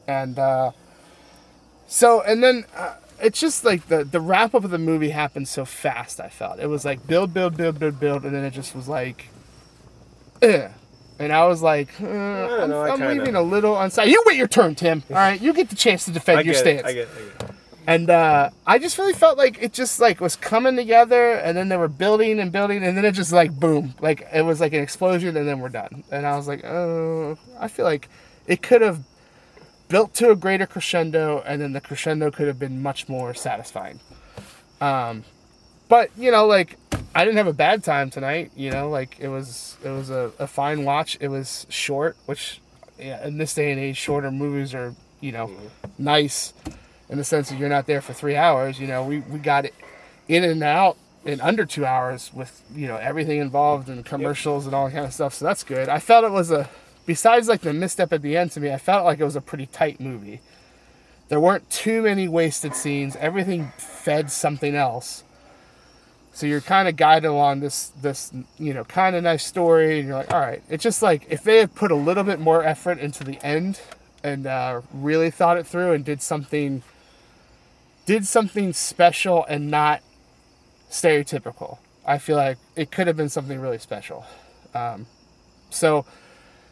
And 0.08 0.40
uh, 0.40 0.72
so, 1.88 2.22
and 2.22 2.44
then 2.44 2.66
uh, 2.76 2.96
it's 3.22 3.40
just 3.40 3.64
like 3.66 3.88
the 3.88 4.04
the 4.04 4.20
wrap 4.20 4.56
up 4.56 4.64
of 4.64 4.72
the 4.72 4.78
movie 4.80 5.10
happened 5.10 5.48
so 5.48 5.64
fast. 5.66 6.20
I 6.20 6.30
felt 6.30 6.60
it 6.60 6.68
was 6.68 6.86
like 6.86 7.06
build, 7.06 7.34
build, 7.34 7.56
build, 7.58 7.78
build, 7.80 8.00
build, 8.00 8.24
and 8.26 8.34
then 8.34 8.44
it 8.44 8.52
just 8.52 8.76
was 8.76 8.88
like, 8.88 9.28
Ugh. 10.42 10.72
and 11.20 11.34
I 11.34 11.46
was 11.48 11.62
like, 11.62 11.90
uh, 12.02 12.06
I'm, 12.06 12.70
know, 12.70 12.82
I 12.82 12.92
I'm 12.92 13.18
leaving 13.18 13.36
a 13.36 13.42
little 13.42 13.80
unsatisfied. 13.80 14.12
You 14.12 14.24
wait 14.26 14.38
your 14.38 14.48
turn, 14.48 14.76
Tim. 14.76 15.04
All 15.10 15.16
right, 15.16 15.40
you 15.40 15.54
get 15.54 15.70
the 15.70 15.76
chance 15.76 16.06
to 16.06 16.12
defend 16.12 16.40
I 16.40 16.42
your 16.44 16.54
stance 16.54 16.82
it. 16.82 16.86
I 16.86 16.94
get 16.94 17.08
it. 17.08 17.10
I 17.14 17.44
get 17.44 17.50
it. 17.50 17.56
and 17.88 18.10
uh, 18.10 18.50
I 18.66 18.80
just 18.80 18.98
really 18.98 19.14
felt 19.14 19.38
like 19.38 19.62
it 19.62 19.74
just 19.74 20.00
like 20.00 20.22
was 20.22 20.36
coming 20.36 20.76
together, 20.76 21.34
and 21.34 21.58
then 21.58 21.70
they 21.70 21.78
were 21.78 21.88
building 21.88 22.40
and 22.40 22.52
building, 22.52 22.84
and 22.84 22.96
then 22.96 23.04
it 23.06 23.12
just 23.14 23.32
like 23.34 23.52
boom, 23.52 23.96
like 24.00 24.28
it 24.34 24.44
was 24.44 24.62
like 24.62 24.74
an 24.74 24.82
explosion, 24.82 25.36
and 25.36 25.48
then 25.48 25.60
we're 25.60 25.70
done. 25.70 26.04
And 26.12 26.26
I 26.26 26.36
was 26.38 26.48
like, 26.48 26.64
oh, 26.64 27.38
I 27.60 27.68
feel 27.68 27.86
like 27.86 28.08
it 28.48 28.62
could 28.62 28.82
have 28.82 29.04
built 29.90 30.14
to 30.16 30.30
a 30.32 30.36
greater 30.36 30.68
crescendo, 30.68 31.44
and 31.46 31.62
then 31.62 31.74
the 31.74 31.82
crescendo 31.82 32.32
could 32.32 32.48
have 32.48 32.60
been 32.60 32.82
much 32.82 33.10
more 33.10 33.34
satisfying. 33.34 34.00
Um, 34.80 35.24
but 35.90 36.12
you 36.16 36.32
know, 36.32 36.46
like 36.46 36.78
I 37.16 37.26
didn't 37.26 37.38
have 37.38 37.48
a 37.48 37.54
bad 37.54 37.84
time 37.84 38.10
tonight. 38.10 38.52
You 38.56 38.72
know, 38.72 38.90
like 38.90 39.20
it 39.20 39.30
was 39.30 39.78
it 39.84 39.90
was 39.90 40.10
a, 40.10 40.32
a 40.40 40.48
fine 40.48 40.84
watch. 40.84 41.18
It 41.20 41.30
was 41.30 41.66
short, 41.70 42.16
which 42.26 42.62
yeah, 42.98 43.26
in 43.26 43.38
this 43.38 43.54
day 43.54 43.72
and 43.72 43.80
age, 43.80 43.98
shorter 43.98 44.32
movies 44.32 44.74
are 44.74 44.96
you 45.20 45.32
know 45.32 45.48
mm-hmm. 45.48 45.88
nice 45.98 46.54
in 47.10 47.18
the 47.18 47.24
sense 47.24 47.50
that 47.50 47.58
you're 47.58 47.70
not 47.70 47.88
there 47.88 48.02
for 48.02 48.14
three 48.14 48.36
hours. 48.36 48.80
You 48.80 48.88
know, 48.88 49.04
we, 49.04 49.20
we 49.20 49.40
got 49.40 49.66
it 49.66 49.74
in 50.28 50.44
and 50.44 50.64
out 50.64 50.96
in 51.26 51.42
under 51.42 51.66
two 51.66 51.86
hours 51.86 52.32
with, 52.34 52.64
you 52.74 52.88
know, 52.88 52.96
everything 52.98 53.40
involved 53.40 53.90
and 53.90 54.06
commercials 54.06 54.66
and 54.66 54.76
all 54.76 54.86
that 54.86 54.94
kind 54.94 55.06
of 55.06 55.14
stuff. 55.14 55.34
So 55.34 55.46
that's 55.46 55.64
good. 55.64 55.90
I 55.90 56.00
felt 56.00 56.24
it 56.24 56.32
was 56.32 56.52
a, 56.52 56.70
besides 57.06 57.48
like 57.48 57.62
the 57.62 57.74
misstep 57.74 58.14
at 58.14 58.22
the 58.22 58.38
end 58.38 58.52
to 58.52 58.60
me, 58.60 58.72
I 58.72 58.78
felt 58.78 59.06
like 59.06 59.20
it 59.20 59.26
was 59.26 59.36
a 59.36 59.42
pretty 59.42 59.66
tight 59.66 60.00
movie. 60.00 60.40
There 61.28 61.40
weren't 61.40 61.70
too 61.70 62.04
many 62.04 62.28
wasted 62.28 62.76
scenes. 62.76 63.16
Everything 63.18 63.72
fed 63.78 64.32
something 64.32 64.76
else. 64.76 65.24
So 66.34 66.46
you're 66.46 66.62
kind 66.62 66.88
of 66.88 66.96
guided 66.96 67.30
along 67.30 67.60
this, 67.60 67.92
this, 68.02 68.32
you 68.58 68.74
know, 68.74 68.86
kind 68.86 69.16
of 69.16 69.24
nice 69.24 69.46
story, 69.46 70.00
and 70.00 70.08
you're 70.08 70.18
like, 70.18 70.34
all 70.34 70.40
right. 70.40 70.62
It's 70.70 70.84
just 70.84 71.02
like 71.02 71.26
if 71.30 71.44
they 71.44 71.58
had 71.58 71.76
put 71.76 71.92
a 71.92 71.96
little 71.96 72.24
bit 72.24 72.40
more 72.40 72.64
effort 72.64 73.00
into 73.00 73.24
the 73.24 73.44
end, 73.44 73.82
and 74.24 74.48
uh, 74.48 74.82
really 74.94 75.32
thought 75.32 75.58
it 75.58 75.66
through 75.66 75.94
and 75.94 76.04
did 76.04 76.22
something 76.22 76.84
did 78.06 78.26
something 78.26 78.74
special 78.74 79.46
and 79.46 79.70
not 79.70 80.02
stereotypical. 80.90 81.78
I 82.06 82.18
feel 82.18 82.38
like 82.38 82.58
it 82.76 82.92
could 82.92 83.06
have 83.06 83.16
been 83.16 83.30
something 83.30 83.60
really 83.60 83.78
special. 83.78 84.26
Um, 84.74 85.06
so, 85.70 86.06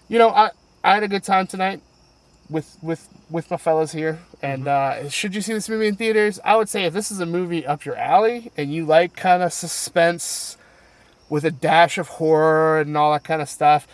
you 0.08 0.18
know, 0.18 0.30
I 0.30 0.52
I 0.84 0.96
had 0.96 1.04
a 1.04 1.08
good 1.08 1.24
time 1.24 1.48
tonight 1.48 1.82
with 2.50 2.78
with 2.82 3.08
with 3.30 3.50
my 3.52 3.58
fellas 3.58 3.92
here. 3.92 4.20
And 4.42 4.68
uh, 4.68 5.10
should 5.10 5.36
you 5.36 5.42
see 5.42 5.54
this 5.54 5.70
movie 5.70 5.88
in 5.88 5.96
theaters? 5.96 6.40
I 6.44 6.56
would 6.56 6.70
say 6.70 6.86
if 6.86 6.94
this 6.94 7.12
is 7.12 7.20
a 7.20 7.26
movie 7.26 7.66
up 7.66 7.86
your 7.86 7.96
alley 7.96 8.52
and 8.58 8.74
you 8.74 8.86
like 8.86 9.16
kind 9.16 9.44
of 9.44 9.54
suspense 9.54 10.58
with 11.30 11.44
a 11.44 11.52
dash 11.52 11.98
of 11.98 12.08
horror 12.08 12.80
and 12.80 12.96
all 12.96 13.12
that 13.12 13.24
kind 13.24 13.42
of 13.42 13.50
stuff, 13.50 13.88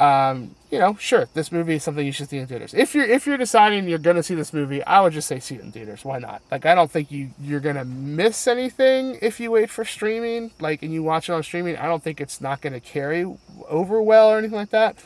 um, 0.00 0.54
you 0.70 0.78
know, 0.78 0.94
sure, 0.96 1.26
this 1.32 1.50
movie 1.50 1.76
is 1.76 1.84
something 1.84 2.04
you 2.04 2.12
should 2.12 2.28
see 2.28 2.38
in 2.38 2.46
theaters. 2.46 2.74
If 2.74 2.94
you're 2.94 3.06
if 3.06 3.26
you're 3.26 3.38
deciding 3.38 3.88
you're 3.88 3.98
gonna 3.98 4.22
see 4.22 4.34
this 4.34 4.52
movie, 4.52 4.82
I 4.84 5.00
would 5.00 5.12
just 5.12 5.28
say 5.28 5.38
see 5.38 5.54
it 5.54 5.62
in 5.62 5.72
theaters. 5.72 6.04
Why 6.04 6.18
not? 6.18 6.42
Like 6.50 6.66
I 6.66 6.74
don't 6.74 6.90
think 6.90 7.10
you 7.10 7.30
you're 7.40 7.60
gonna 7.60 7.84
miss 7.84 8.46
anything 8.46 9.18
if 9.22 9.40
you 9.40 9.52
wait 9.52 9.70
for 9.70 9.84
streaming. 9.84 10.50
Like 10.60 10.82
and 10.82 10.92
you 10.92 11.02
watch 11.02 11.28
it 11.28 11.32
on 11.32 11.42
streaming, 11.42 11.76
I 11.76 11.86
don't 11.86 12.02
think 12.02 12.20
it's 12.20 12.40
not 12.40 12.60
gonna 12.60 12.80
carry 12.80 13.24
over 13.68 14.02
well 14.02 14.28
or 14.28 14.38
anything 14.38 14.56
like 14.56 14.70
that. 14.70 14.96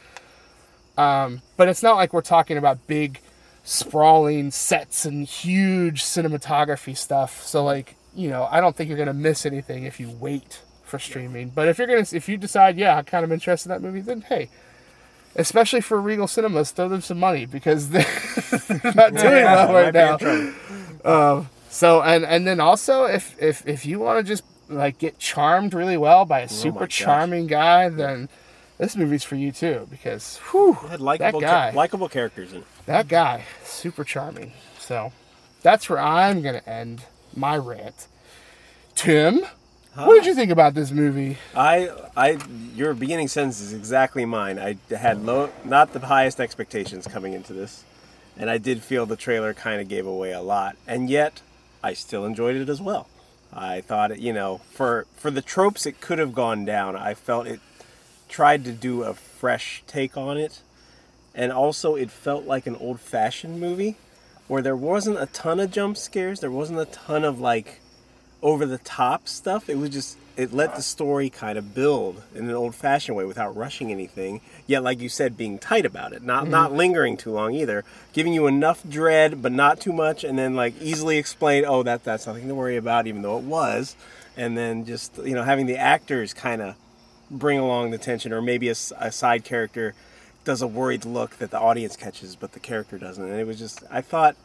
Um, 1.00 1.42
but 1.56 1.68
it's 1.68 1.82
not 1.82 1.96
like 1.96 2.12
we're 2.12 2.20
talking 2.20 2.56
about 2.56 2.86
big, 2.86 3.20
sprawling 3.64 4.50
sets 4.50 5.04
and 5.04 5.26
huge 5.26 6.02
cinematography 6.02 6.96
stuff. 6.96 7.42
So 7.42 7.64
like 7.64 7.96
you 8.14 8.28
know, 8.28 8.48
I 8.50 8.60
don't 8.60 8.76
think 8.76 8.88
you're 8.88 8.98
gonna 8.98 9.14
miss 9.14 9.46
anything 9.46 9.84
if 9.84 10.00
you 10.00 10.10
wait 10.10 10.62
for 10.84 10.98
streaming. 10.98 11.50
But 11.50 11.68
if 11.68 11.78
you're 11.78 11.86
gonna 11.86 12.06
if 12.12 12.28
you 12.28 12.36
decide, 12.36 12.76
yeah, 12.76 12.96
I'm 12.96 13.04
kind 13.04 13.24
of 13.24 13.32
interested 13.32 13.70
in 13.70 13.80
that 13.80 13.86
movie, 13.86 14.00
then 14.00 14.22
hey 14.22 14.48
especially 15.36 15.80
for 15.80 16.00
Regal 16.00 16.26
Cinemas, 16.26 16.72
throw 16.72 16.88
them 16.88 17.00
some 17.00 17.18
money 17.18 17.46
because 17.46 17.88
they're 17.90 18.04
not 18.94 19.14
doing 19.14 19.44
Yeah, 19.44 19.54
well 19.56 19.72
right 19.72 19.94
might 19.94 20.18
be 20.18 20.26
in 20.26 20.54
now. 21.04 21.30
Um, 21.38 21.48
so 21.68 22.02
and 22.02 22.24
and 22.24 22.46
then 22.46 22.60
also 22.60 23.04
if 23.04 23.40
if 23.40 23.66
if 23.66 23.86
you 23.86 23.98
want 24.00 24.18
to 24.18 24.28
just 24.28 24.42
like 24.68 24.98
get 24.98 25.18
charmed 25.18 25.74
really 25.74 25.96
well 25.96 26.24
by 26.24 26.40
a 26.40 26.48
super 26.48 26.78
Oh 26.78 26.80
my 26.80 26.86
charming 26.86 27.46
guy, 27.46 27.88
then 27.88 28.28
this 28.80 28.96
movie's 28.96 29.22
for 29.22 29.36
you 29.36 29.52
too 29.52 29.86
because 29.90 30.38
whew, 30.50 30.72
It 30.84 30.90
had 30.90 31.00
likable, 31.00 31.40
that 31.40 31.72
guy, 31.72 31.76
likable 31.76 32.08
characters 32.08 32.52
in. 32.52 32.60
it. 32.60 32.64
that 32.86 33.06
guy, 33.08 33.44
super 33.62 34.02
charming. 34.04 34.52
So 34.78 35.12
that's 35.62 35.88
where 35.88 35.98
I'm 36.00 36.42
gonna 36.42 36.62
end 36.66 37.04
my 37.36 37.56
rant. 37.56 38.08
Tim, 38.94 39.42
what 39.94 40.14
did 40.14 40.26
you 40.26 40.34
think 40.34 40.50
about 40.50 40.74
this 40.74 40.90
movie? 40.90 41.36
I, 41.54 41.90
I, 42.16 42.38
your 42.74 42.94
beginning 42.94 43.28
sentence 43.28 43.60
is 43.60 43.72
exactly 43.72 44.24
mine. 44.24 44.58
I 44.58 44.76
had 44.94 45.24
low, 45.24 45.50
not 45.64 45.92
the 45.92 46.00
highest 46.00 46.40
expectations 46.40 47.06
coming 47.06 47.32
into 47.32 47.52
this, 47.52 47.84
and 48.36 48.48
I 48.50 48.58
did 48.58 48.82
feel 48.82 49.04
the 49.06 49.16
trailer 49.16 49.52
kind 49.54 49.80
of 49.80 49.88
gave 49.88 50.06
away 50.06 50.32
a 50.32 50.40
lot, 50.40 50.76
and 50.86 51.10
yet 51.10 51.42
I 51.82 51.92
still 51.94 52.24
enjoyed 52.24 52.56
it 52.56 52.68
as 52.68 52.80
well. 52.80 53.08
I 53.52 53.80
thought, 53.80 54.12
it, 54.12 54.18
you 54.20 54.32
know, 54.32 54.58
for 54.72 55.06
for 55.16 55.30
the 55.30 55.42
tropes 55.42 55.84
it 55.86 56.00
could 56.00 56.18
have 56.18 56.32
gone 56.34 56.64
down. 56.64 56.94
I 56.94 57.14
felt 57.14 57.46
it 57.46 57.60
tried 58.30 58.64
to 58.64 58.72
do 58.72 59.02
a 59.02 59.12
fresh 59.12 59.82
take 59.86 60.16
on 60.16 60.38
it, 60.38 60.62
and 61.34 61.52
also 61.52 61.96
it 61.96 62.10
felt 62.10 62.44
like 62.46 62.66
an 62.66 62.76
old-fashioned 62.76 63.60
movie 63.60 63.96
where 64.48 64.62
there 64.62 64.76
wasn't 64.76 65.20
a 65.20 65.26
ton 65.26 65.60
of 65.60 65.70
jump 65.70 65.96
scares. 65.96 66.40
There 66.40 66.50
wasn't 66.50 66.80
a 66.80 66.86
ton 66.86 67.24
of 67.24 67.40
like 67.40 67.80
over 68.42 68.64
the 68.66 68.78
top 68.78 69.28
stuff. 69.28 69.68
It 69.68 69.76
was 69.76 69.90
just 69.90 70.16
it 70.36 70.52
let 70.52 70.74
the 70.74 70.82
story 70.82 71.28
kind 71.28 71.58
of 71.58 71.74
build 71.74 72.22
in 72.34 72.48
an 72.48 72.54
old 72.54 72.74
fashioned 72.74 73.16
way 73.16 73.24
without 73.24 73.54
rushing 73.56 73.90
anything. 73.90 74.40
Yet, 74.66 74.82
like 74.82 75.00
you 75.00 75.08
said, 75.08 75.36
being 75.36 75.58
tight 75.58 75.84
about 75.84 76.12
it, 76.12 76.22
not 76.22 76.44
mm-hmm. 76.44 76.52
not 76.52 76.72
lingering 76.72 77.16
too 77.16 77.30
long 77.30 77.54
either, 77.54 77.84
giving 78.12 78.32
you 78.32 78.46
enough 78.46 78.82
dread 78.88 79.42
but 79.42 79.52
not 79.52 79.80
too 79.80 79.92
much, 79.92 80.24
and 80.24 80.38
then 80.38 80.54
like 80.54 80.80
easily 80.80 81.18
explain, 81.18 81.64
oh 81.66 81.82
that 81.82 82.04
that's 82.04 82.26
nothing 82.26 82.48
to 82.48 82.54
worry 82.54 82.76
about, 82.76 83.06
even 83.06 83.22
though 83.22 83.38
it 83.38 83.44
was, 83.44 83.96
and 84.36 84.56
then 84.56 84.84
just 84.84 85.18
you 85.18 85.34
know 85.34 85.42
having 85.42 85.66
the 85.66 85.76
actors 85.76 86.32
kind 86.32 86.62
of 86.62 86.74
bring 87.30 87.58
along 87.58 87.90
the 87.90 87.98
tension, 87.98 88.32
or 88.32 88.42
maybe 88.42 88.68
a 88.68 88.74
side 88.74 89.44
character 89.44 89.94
does 90.44 90.62
a 90.62 90.66
worried 90.66 91.04
look 91.04 91.36
that 91.36 91.50
the 91.50 91.60
audience 91.60 91.96
catches, 91.96 92.34
but 92.34 92.52
the 92.52 92.60
character 92.60 92.98
doesn't, 92.98 93.24
and 93.24 93.38
it 93.38 93.46
was 93.46 93.58
just 93.58 93.82
I 93.90 94.00
thought 94.00 94.36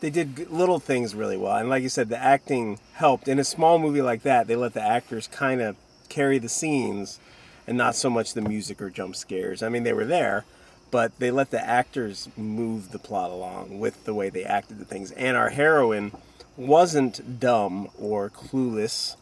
they 0.00 0.10
did 0.10 0.50
little 0.50 0.78
things 0.78 1.14
really 1.14 1.36
well. 1.36 1.56
And 1.56 1.68
like 1.68 1.82
you 1.82 1.88
said, 1.88 2.08
the 2.08 2.18
acting 2.18 2.78
helped. 2.94 3.28
In 3.28 3.38
a 3.38 3.44
small 3.44 3.78
movie 3.78 4.02
like 4.02 4.22
that, 4.22 4.46
they 4.46 4.56
let 4.56 4.74
the 4.74 4.82
actors 4.82 5.26
kind 5.26 5.60
of 5.60 5.76
carry 6.08 6.38
the 6.38 6.48
scenes 6.48 7.20
and 7.66 7.76
not 7.76 7.94
so 7.94 8.10
much 8.10 8.34
the 8.34 8.40
music 8.40 8.80
or 8.80 8.90
jump 8.90 9.14
scares. 9.14 9.62
I 9.62 9.68
mean, 9.68 9.82
they 9.82 9.92
were 9.92 10.06
there, 10.06 10.44
but 10.90 11.18
they 11.18 11.30
let 11.30 11.50
the 11.50 11.62
actors 11.64 12.28
move 12.36 12.92
the 12.92 12.98
plot 12.98 13.30
along 13.30 13.78
with 13.78 14.04
the 14.04 14.14
way 14.14 14.30
they 14.30 14.44
acted 14.44 14.78
the 14.78 14.84
things. 14.84 15.10
And 15.12 15.36
our 15.36 15.50
heroine 15.50 16.12
wasn't 16.56 17.38
dumb 17.38 17.88
or 17.98 18.30
clueless. 18.30 19.16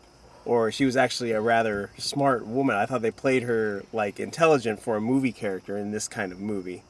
Or 0.48 0.72
she 0.72 0.86
was 0.86 0.96
actually 0.96 1.32
a 1.32 1.42
rather 1.42 1.90
smart 1.98 2.46
woman. 2.46 2.74
I 2.74 2.86
thought 2.86 3.02
they 3.02 3.10
played 3.10 3.42
her 3.42 3.84
like 3.92 4.18
intelligent 4.18 4.80
for 4.80 4.96
a 4.96 5.00
movie 5.00 5.30
character 5.30 5.76
in 5.76 5.90
this 5.90 6.08
kind 6.08 6.32
of 6.32 6.40
movie 6.40 6.84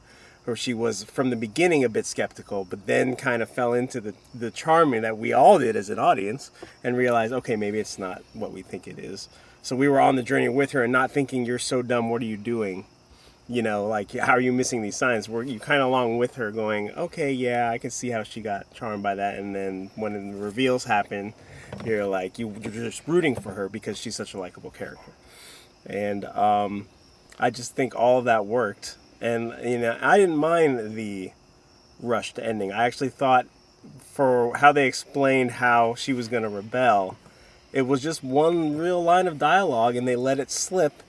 where 0.45 0.55
she 0.55 0.73
was 0.73 1.03
from 1.03 1.29
the 1.29 1.35
beginning 1.35 1.83
a 1.83 1.89
bit 1.89 2.05
skeptical, 2.05 2.63
but 2.63 2.87
then 2.87 3.17
kind 3.17 3.41
of 3.41 3.49
fell 3.49 3.73
into 3.73 3.99
the 3.99 4.13
the 4.33 4.49
charming 4.49 5.01
that 5.01 5.17
we 5.17 5.33
all 5.33 5.59
did 5.59 5.75
as 5.75 5.89
an 5.89 5.99
audience, 5.99 6.51
and 6.85 6.95
realized, 6.95 7.33
okay, 7.33 7.57
maybe 7.57 7.79
it's 7.79 7.99
not 7.99 8.23
what 8.33 8.53
we 8.53 8.61
think 8.61 8.87
it 8.87 8.97
is. 8.97 9.27
So 9.61 9.75
we 9.75 9.89
were 9.89 9.99
on 9.99 10.15
the 10.15 10.23
journey 10.23 10.47
with 10.47 10.71
her, 10.71 10.83
and 10.83 10.93
not 10.93 11.11
thinking 11.11 11.45
you're 11.45 11.59
so 11.59 11.81
dumb. 11.81 12.09
What 12.09 12.21
are 12.21 12.25
you 12.25 12.37
doing? 12.37 12.85
You 13.49 13.61
know, 13.61 13.85
like 13.85 14.13
how 14.13 14.33
are 14.33 14.39
you 14.39 14.53
missing 14.53 14.81
these 14.81 14.95
signs? 14.95 15.27
Were 15.27 15.43
you 15.43 15.59
kind 15.59 15.81
of 15.81 15.89
along 15.89 16.17
with 16.17 16.35
her, 16.35 16.49
going, 16.49 16.91
okay, 16.91 17.33
yeah, 17.33 17.69
I 17.69 17.77
can 17.77 17.91
see 17.91 18.09
how 18.09 18.23
she 18.23 18.39
got 18.39 18.73
charmed 18.73 19.03
by 19.03 19.15
that, 19.15 19.37
and 19.37 19.53
then 19.53 19.91
when 19.95 20.13
the 20.13 20.37
reveals 20.37 20.85
happen, 20.85 21.33
you're 21.85 22.05
like 22.05 22.39
you, 22.39 22.53
you're 22.61 22.71
just 22.71 23.07
rooting 23.07 23.35
for 23.35 23.53
her 23.53 23.69
because 23.69 23.97
she's 23.97 24.15
such 24.15 24.33
a 24.33 24.39
likable 24.39 24.71
character, 24.71 25.11
and 25.85 26.25
um, 26.25 26.87
I 27.39 27.49
just 27.49 27.75
think 27.75 27.95
all 27.95 28.19
of 28.19 28.25
that 28.25 28.45
worked, 28.45 28.97
and 29.21 29.53
you 29.63 29.79
know, 29.79 29.97
I 30.01 30.17
didn't 30.17 30.37
mind 30.37 30.95
the 30.95 31.31
rushed 32.01 32.39
ending. 32.39 32.71
I 32.71 32.85
actually 32.85 33.09
thought 33.09 33.45
for 34.01 34.57
how 34.57 34.71
they 34.71 34.87
explained 34.87 35.51
how 35.51 35.95
she 35.95 36.13
was 36.13 36.27
going 36.27 36.43
to 36.43 36.49
rebel, 36.49 37.17
it 37.71 37.83
was 37.83 38.01
just 38.01 38.23
one 38.23 38.77
real 38.77 39.01
line 39.03 39.27
of 39.27 39.37
dialogue, 39.37 39.95
and 39.95 40.07
they 40.07 40.15
let 40.15 40.39
it 40.39 40.51
slip 40.51 41.03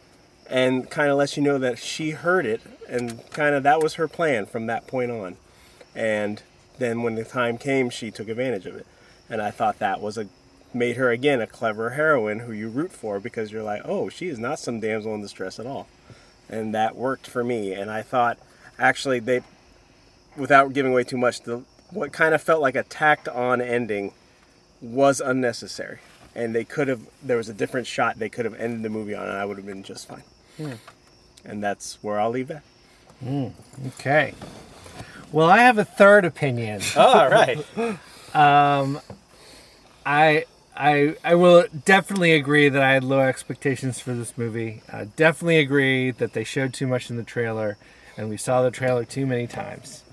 and 0.51 0.91
kind 0.91 1.11
of 1.11 1.17
lets 1.17 1.37
you 1.37 1.43
know 1.43 1.59
that 1.59 1.79
she 1.79 2.11
heard 2.11 2.45
it 2.45 2.61
and 2.89 3.31
kind 3.31 3.55
of 3.55 3.63
that 3.63 3.81
was 3.81 3.95
her 3.95 4.09
plan 4.09 4.45
from 4.45 4.67
that 4.67 4.87
point 4.87 5.11
on. 5.11 5.37
And 5.95 6.43
then 6.79 7.03
when 7.03 7.15
the 7.15 7.25
time 7.25 7.57
came 7.57 7.89
she 7.89 8.11
took 8.11 8.29
advantage 8.29 8.67
of 8.67 8.75
it. 8.75 8.87
And 9.29 9.41
i 9.41 9.53
thought 9.53 9.79
that 9.79 10.01
was 10.01 10.19
a 10.19 10.27
made 10.73 10.97
her 10.97 11.11
again 11.11 11.41
a 11.41 11.47
clever 11.47 11.91
heroine 11.91 12.41
who 12.41 12.53
you 12.53 12.69
root 12.69 12.93
for 12.93 13.19
because 13.19 13.51
you're 13.51 13.63
like 13.63 13.83
oh 13.85 14.09
she 14.09 14.29
is 14.29 14.39
not 14.39 14.59
some 14.59 14.81
damsel 14.81 15.15
in 15.15 15.21
distress 15.21 15.59
at 15.59 15.67
all 15.67 15.89
and 16.49 16.75
that 16.75 16.95
worked 16.97 17.27
for 17.27 17.43
me 17.43 17.73
and 17.73 17.91
i 17.91 18.03
thought 18.03 18.39
actually 18.79 19.19
they 19.19 19.41
without 20.37 20.73
giving 20.73 20.93
away 20.93 21.05
too 21.05 21.17
much 21.17 21.41
the 21.43 21.63
what 21.91 22.13
kind 22.13 22.35
of 22.35 22.43
felt 22.43 22.63
like 22.63 22.77
a 22.77 22.85
tacked 22.85 23.29
on 23.29 23.61
ending 23.61 24.13
was 24.81 25.21
unnecessary 25.21 25.99
and 26.35 26.55
they 26.55 26.65
could 26.65 26.87
have 26.89 27.01
there 27.23 27.37
was 27.37 27.49
a 27.49 27.55
different 27.55 27.87
shot 27.87 28.19
they 28.19 28.29
could 28.29 28.45
have 28.45 28.55
ended 28.55 28.83
the 28.83 28.89
movie 28.89 29.15
on 29.15 29.27
and 29.27 29.37
i 29.37 29.45
would 29.45 29.57
have 29.57 29.67
been 29.67 29.83
just 29.83 30.07
fine 30.07 30.23
hmm. 30.57 30.73
and 31.45 31.63
that's 31.63 31.99
where 32.03 32.21
I'll 32.21 32.31
leave 32.31 32.49
that. 32.49 32.63
Hmm. 33.21 33.49
Okay. 33.89 34.35
Well, 35.33 35.49
I 35.49 35.59
have 35.59 35.79
a 35.79 35.85
third 35.85 36.25
opinion. 36.25 36.81
All 36.97 37.29
right. 37.29 37.65
Um, 38.33 39.01
I 40.07 40.45
I 40.81 41.17
I 41.23 41.35
will 41.35 41.65
definitely 41.85 42.33
agree 42.33 42.69
that 42.71 42.83
I 42.83 42.93
had 42.93 43.05
low 43.05 43.21
expectations 43.21 44.01
for 44.01 44.15
this 44.15 44.37
movie. 44.39 44.83
I 44.93 45.05
definitely 45.05 45.59
agree 45.59 46.11
that 46.13 46.33
they 46.33 46.45
showed 46.45 46.73
too 46.73 46.87
much 46.87 47.11
in 47.11 47.17
the 47.17 47.23
trailer, 47.23 47.77
and 48.17 48.29
we 48.31 48.37
saw 48.37 48.63
the 48.63 48.71
trailer 48.71 49.05
too 49.05 49.27
many 49.27 49.47
times. 49.47 50.05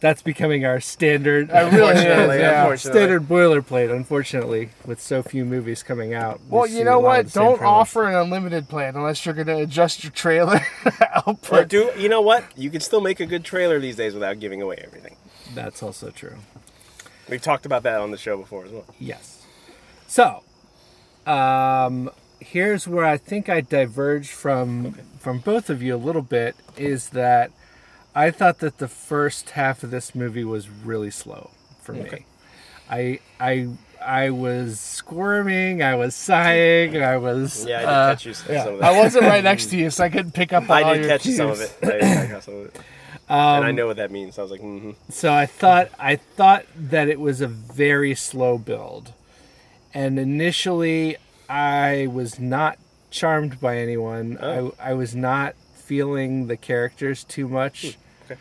That's 0.00 0.20
becoming 0.20 0.66
our 0.66 0.80
standard. 0.80 1.48
It 1.48 1.52
really 1.54 1.64
is, 1.64 1.74
Unfortunately, 2.04 2.38
yeah. 2.40 2.60
unfortunately. 2.60 3.00
Standard 3.00 3.22
boilerplate, 3.22 3.90
unfortunately, 3.96 4.68
with 4.84 5.00
so 5.00 5.22
few 5.22 5.46
movies 5.46 5.82
coming 5.82 6.12
out. 6.12 6.40
we 6.40 6.46
Well, 6.50 6.66
you 6.66 6.84
know 6.84 7.00
what? 7.00 7.32
Don't 7.32 7.56
premise. 7.56 7.72
offer 7.72 8.06
an 8.10 8.14
unlimited 8.14 8.68
plan 8.68 8.96
unless 8.96 9.24
you're 9.24 9.34
going 9.34 9.46
to 9.46 9.56
adjust 9.56 10.04
your 10.04 10.12
trailer 10.12 10.60
Or 10.84 10.92
output. 11.16 11.68
do 11.68 11.90
you 11.96 12.10
know 12.10 12.20
what? 12.20 12.44
You 12.54 12.68
can 12.68 12.82
still 12.82 13.00
make 13.00 13.18
a 13.18 13.24
good 13.24 13.44
trailer 13.46 13.80
these 13.80 13.96
days 13.96 14.12
without 14.12 14.40
giving 14.40 14.60
away 14.60 14.82
everything. 14.84 15.16
That's 15.54 15.82
also 15.82 16.10
true. 16.10 16.36
We've 17.30 17.40
talked 17.40 17.64
about 17.64 17.82
that 17.84 17.98
on 18.02 18.10
the 18.10 18.18
show 18.18 18.36
before 18.36 18.66
as 18.66 18.72
well. 18.72 18.84
Yes. 19.00 19.33
So, 20.14 20.44
um, 21.26 22.08
here's 22.38 22.86
where 22.86 23.04
I 23.04 23.16
think 23.16 23.48
I 23.48 23.60
diverged 23.60 24.30
from 24.30 24.92
from 25.18 25.40
both 25.40 25.68
of 25.68 25.82
you 25.82 25.96
a 25.96 25.98
little 25.98 26.22
bit. 26.22 26.54
Is 26.76 27.08
that 27.08 27.50
I 28.14 28.30
thought 28.30 28.60
that 28.60 28.78
the 28.78 28.86
first 28.86 29.50
half 29.50 29.82
of 29.82 29.90
this 29.90 30.14
movie 30.14 30.44
was 30.44 30.70
really 30.70 31.10
slow 31.10 31.50
for 31.82 31.94
me. 31.94 32.26
I 32.88 33.18
I 33.40 33.70
I 34.00 34.30
was 34.30 34.78
squirming. 34.78 35.82
I 35.82 35.96
was 35.96 36.14
sighing. 36.14 37.02
I 37.02 37.16
was. 37.16 37.66
Yeah, 37.66 37.78
I 37.78 37.80
did 37.80 37.88
uh, 37.88 38.10
catch 38.12 38.26
you 38.26 38.34
some 38.34 38.54
Yeah. 38.54 38.68
of 38.68 38.78
that. 38.78 38.94
I 38.94 38.96
wasn't 38.96 39.24
right 39.24 39.42
next 39.42 39.66
to 39.70 39.76
you, 39.76 39.90
so 39.90 40.04
I 40.04 40.10
couldn't 40.10 40.30
pick 40.30 40.52
up 40.52 40.62
all 40.70 40.76
I 40.76 40.94
did 40.94 41.00
your 41.00 41.08
catch 41.08 41.22
some 41.24 41.50
of 41.50 41.60
it. 41.60 41.76
I 41.82 41.86
did 41.86 42.30
catch 42.30 42.44
some 42.44 42.54
of 42.54 42.66
it. 42.66 42.80
and 43.28 43.64
I 43.64 43.72
know 43.72 43.88
what 43.88 43.96
that 43.96 44.12
means. 44.12 44.38
I 44.38 44.42
was 44.42 44.52
like, 44.52 44.60
mm-hmm. 44.60 44.92
So 45.10 45.32
I 45.32 45.46
thought 45.46 45.90
I 45.98 46.14
thought 46.14 46.66
that 46.76 47.08
it 47.08 47.18
was 47.18 47.40
a 47.40 47.48
very 47.48 48.14
slow 48.14 48.58
build. 48.58 49.12
And 49.94 50.18
initially 50.18 51.16
I 51.48 52.08
was 52.08 52.40
not 52.40 52.78
charmed 53.10 53.60
by 53.60 53.78
anyone. 53.78 54.38
Oh. 54.40 54.74
I 54.78 54.90
I 54.90 54.94
was 54.94 55.14
not 55.14 55.54
feeling 55.74 56.48
the 56.48 56.56
characters 56.56 57.24
too 57.24 57.48
much. 57.48 57.96
Hmm, 58.26 58.32
okay. 58.32 58.40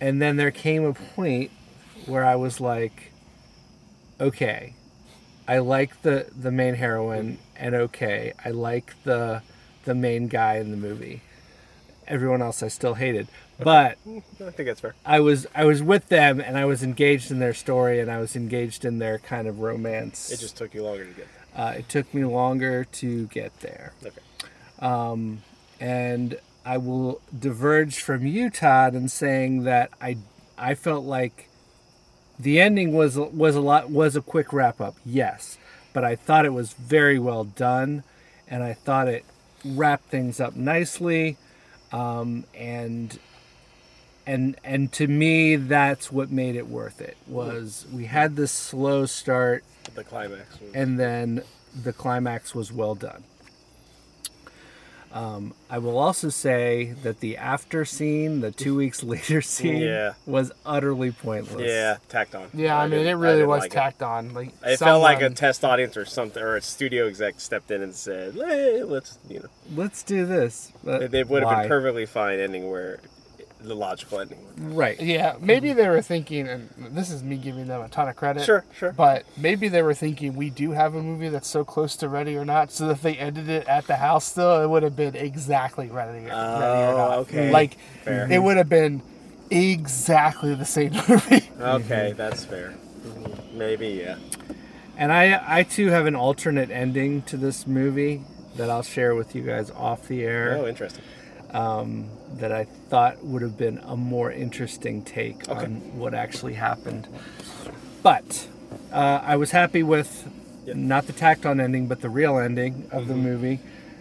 And 0.00 0.20
then 0.20 0.36
there 0.36 0.50
came 0.50 0.84
a 0.84 0.92
point 0.92 1.50
where 2.06 2.24
I 2.24 2.36
was 2.36 2.60
like 2.60 3.12
okay. 4.20 4.74
I 5.48 5.58
like 5.58 6.02
the 6.02 6.28
the 6.36 6.52
main 6.52 6.74
heroine 6.74 7.34
hmm. 7.34 7.40
and 7.56 7.74
okay. 7.74 8.34
I 8.44 8.50
like 8.50 9.02
the 9.04 9.42
the 9.84 9.94
main 9.94 10.28
guy 10.28 10.56
in 10.56 10.70
the 10.70 10.76
movie. 10.76 11.22
Everyone 12.06 12.42
else 12.42 12.62
I 12.62 12.68
still 12.68 12.94
hated. 12.94 13.28
But 13.58 13.96
I 14.06 14.50
think 14.50 14.66
that's 14.68 14.80
fair. 14.80 14.94
I 15.06 15.20
was 15.20 15.46
I 15.54 15.64
was 15.64 15.82
with 15.82 16.08
them 16.08 16.40
and 16.40 16.58
I 16.58 16.64
was 16.64 16.82
engaged 16.82 17.30
in 17.30 17.38
their 17.38 17.54
story 17.54 18.00
and 18.00 18.10
I 18.10 18.18
was 18.18 18.34
engaged 18.34 18.84
in 18.84 18.98
their 18.98 19.18
kind 19.18 19.46
of 19.46 19.60
romance. 19.60 20.30
It 20.30 20.40
just 20.40 20.56
took 20.56 20.74
you 20.74 20.82
longer 20.82 21.04
to 21.04 21.12
get 21.12 21.28
uh, 21.54 21.74
it 21.78 21.88
took 21.88 22.12
me 22.14 22.24
longer 22.24 22.84
to 22.84 23.26
get 23.26 23.58
there, 23.60 23.92
there. 24.00 24.12
Okay. 24.80 25.28
and 25.80 26.38
I 26.64 26.78
will 26.78 27.20
diverge 27.36 27.98
from 27.98 28.26
you, 28.26 28.50
Todd, 28.50 28.94
in 28.94 29.08
saying 29.08 29.64
that 29.64 29.90
I 30.00 30.18
I 30.56 30.74
felt 30.74 31.04
like 31.04 31.48
the 32.38 32.60
ending 32.60 32.92
was 32.92 33.18
was 33.18 33.54
a 33.54 33.60
lot 33.60 33.90
was 33.90 34.16
a 34.16 34.22
quick 34.22 34.52
wrap 34.52 34.80
up, 34.80 34.96
yes, 35.04 35.58
but 35.92 36.04
I 36.04 36.16
thought 36.16 36.46
it 36.46 36.52
was 36.52 36.72
very 36.72 37.18
well 37.18 37.44
done, 37.44 38.04
and 38.48 38.62
I 38.62 38.72
thought 38.72 39.08
it 39.08 39.24
wrapped 39.64 40.08
things 40.08 40.40
up 40.40 40.56
nicely, 40.56 41.36
um, 41.92 42.44
and 42.54 43.18
and 44.26 44.56
and 44.64 44.92
to 44.92 45.06
me 45.06 45.56
that's 45.56 46.12
what 46.12 46.30
made 46.30 46.54
it 46.56 46.68
worth 46.68 47.00
it 47.00 47.16
was 47.26 47.86
we 47.92 48.04
had 48.04 48.36
this 48.36 48.52
slow 48.52 49.06
start 49.06 49.64
The 49.94 50.04
climax. 50.04 50.60
Was, 50.60 50.74
and 50.74 50.98
then 50.98 51.42
the 51.74 51.92
climax 51.92 52.54
was 52.54 52.72
well 52.72 52.94
done. 52.94 53.24
Um, 55.12 55.52
I 55.68 55.78
will 55.78 55.98
also 55.98 56.28
say 56.30 56.94
that 57.02 57.20
the 57.20 57.36
after 57.36 57.84
scene, 57.84 58.40
the 58.40 58.50
two 58.50 58.74
weeks 58.74 59.02
later 59.14 59.42
scene, 59.42 59.82
Yeah. 59.82 60.14
was 60.26 60.52
utterly 60.64 61.10
pointless. 61.12 61.66
yeah, 61.68 61.98
tacked 62.08 62.34
on. 62.34 62.48
Yeah, 62.54 62.78
I 62.78 62.88
mean, 62.88 63.06
it 63.06 63.12
really 63.12 63.44
was 63.44 63.60
like 63.60 63.72
it. 63.72 63.74
tacked 63.74 64.02
on. 64.02 64.32
Like 64.32 64.52
It 64.64 64.78
felt 64.78 65.02
like 65.02 65.20
a 65.20 65.30
test 65.30 65.64
audience 65.64 65.96
or 65.96 66.04
something, 66.06 66.42
or 66.42 66.56
a 66.56 66.62
studio 66.62 67.06
exec 67.06 67.40
stepped 67.40 67.70
in 67.70 67.82
and 67.82 67.94
said, 67.94 68.34
hey, 68.34 68.82
"Let's," 68.82 69.18
you 69.28 69.40
know, 69.40 69.48
Let's 69.74 70.02
do 70.02 70.24
this. 70.26 70.72
But 70.82 71.10
they 71.10 71.24
would 71.24 71.42
have 71.42 71.58
been 71.60 71.68
perfectly 71.68 72.06
fine 72.06 72.38
ending 72.40 72.70
where 72.70 73.00
the 73.64 73.74
logical 73.74 74.20
ending. 74.20 74.38
Right. 74.56 75.00
Yeah, 75.00 75.36
maybe 75.40 75.72
they 75.72 75.88
were 75.88 76.02
thinking, 76.02 76.48
and 76.48 76.68
this 76.90 77.10
is 77.10 77.22
me 77.22 77.36
giving 77.36 77.66
them 77.66 77.80
a 77.80 77.88
ton 77.88 78.08
of 78.08 78.16
credit. 78.16 78.44
Sure, 78.44 78.64
sure. 78.76 78.92
But 78.92 79.24
maybe 79.36 79.68
they 79.68 79.82
were 79.82 79.94
thinking 79.94 80.34
we 80.34 80.50
do 80.50 80.72
have 80.72 80.94
a 80.94 81.02
movie 81.02 81.28
that's 81.28 81.48
so 81.48 81.64
close 81.64 81.96
to 81.96 82.08
ready 82.08 82.36
or 82.36 82.44
not, 82.44 82.70
so 82.72 82.90
if 82.90 83.02
they 83.02 83.14
ended 83.16 83.48
it 83.48 83.66
at 83.68 83.86
the 83.86 83.96
house 83.96 84.24
still, 84.24 84.62
it 84.62 84.68
would 84.68 84.82
have 84.82 84.96
been 84.96 85.14
exactly 85.16 85.88
ready, 85.88 86.18
ready 86.24 86.30
or 86.30 86.34
Oh, 86.34 86.96
not. 86.96 87.18
okay. 87.20 87.50
Like 87.50 87.76
Fair. 88.04 88.30
it 88.30 88.38
would 88.42 88.56
have 88.56 88.68
been 88.68 89.02
exactly 89.50 90.54
the 90.54 90.64
same 90.64 90.92
movie. 91.08 91.48
Okay, 91.60 92.12
that's 92.16 92.44
fair. 92.44 92.74
Maybe, 93.52 93.88
yeah. 93.88 94.16
And 94.96 95.12
I, 95.12 95.42
I 95.58 95.62
too 95.62 95.88
have 95.88 96.06
an 96.06 96.14
alternate 96.14 96.70
ending 96.70 97.22
to 97.22 97.36
this 97.36 97.66
movie 97.66 98.22
that 98.56 98.68
I'll 98.70 98.82
share 98.82 99.14
with 99.14 99.34
you 99.34 99.42
guys 99.42 99.70
off 99.70 100.06
the 100.08 100.22
air. 100.24 100.56
Oh, 100.58 100.66
interesting. 100.66 101.02
That 101.52 102.52
I 102.52 102.64
thought 102.88 103.22
would 103.24 103.42
have 103.42 103.56
been 103.56 103.78
a 103.78 103.96
more 103.96 104.32
interesting 104.32 105.02
take 105.02 105.48
Okay. 105.48 105.64
on 105.64 105.74
what 105.98 106.14
actually 106.14 106.54
happened. 106.54 107.06
But 108.02 108.48
uh, 108.92 109.20
I 109.22 109.36
was 109.36 109.50
happy 109.50 109.82
with 109.82 110.28
not 110.66 111.06
the 111.06 111.12
tacked 111.12 111.44
on 111.46 111.60
ending, 111.60 111.86
but 111.88 112.00
the 112.00 112.08
real 112.08 112.38
ending 112.38 112.88
of 112.90 113.06
the 113.08 113.14
movie. 113.14 113.60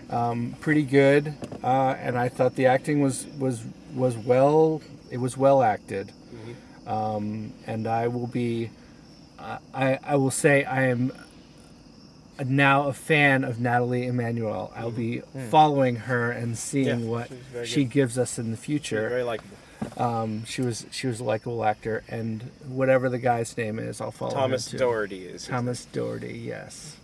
Um, 0.09 0.55
pretty 0.59 0.83
good, 0.83 1.33
uh, 1.63 1.95
and 1.99 2.17
I 2.17 2.27
thought 2.29 2.55
the 2.55 2.65
acting 2.65 2.99
was 3.01 3.25
was 3.39 3.63
was 3.95 4.17
well. 4.17 4.81
It 5.09 5.17
was 5.17 5.37
well 5.37 5.63
acted, 5.63 6.11
um, 6.85 7.53
and 7.65 7.87
I 7.87 8.07
will 8.07 8.27
be. 8.27 8.71
Uh, 9.39 9.57
I 9.73 9.99
I 10.03 10.15
will 10.17 10.31
say 10.31 10.65
I 10.65 10.83
am 10.87 11.11
now 12.49 12.87
a 12.87 12.93
fan 12.93 13.43
of 13.43 13.59
Nathalie 13.59 14.05
Emmanuel. 14.07 14.71
I'll 14.75 14.91
be 14.91 15.21
following 15.49 15.95
her 15.97 16.31
and 16.31 16.57
seeing 16.57 17.01
Yeah, 17.01 17.05
what 17.09 17.29
she 17.63 17.83
good. 17.83 17.91
gives 17.91 18.17
us 18.17 18.37
in 18.39 18.51
the 18.51 18.57
future. 18.57 19.07
Very 19.09 19.23
likable. 19.23 19.57
Um, 19.97 20.45
she 20.45 20.61
was 20.61 20.85
she 20.91 21.07
was 21.07 21.19
a 21.19 21.23
likable 21.23 21.63
actor, 21.65 22.03
and 22.07 22.43
whatever 22.67 23.09
the 23.09 23.17
guy's 23.17 23.55
name 23.57 23.79
is, 23.79 23.99
I'll 23.99 24.11
follow 24.11 24.31
Thomas 24.31 24.67
him 24.67 24.71
too. 24.73 24.77
Thomas 24.77 24.93
Doherty 24.93 25.25
is. 25.25 25.31
his 25.31 25.47
Thomas 25.47 25.85
Doherty, 25.85 26.37
yes, 26.37 26.97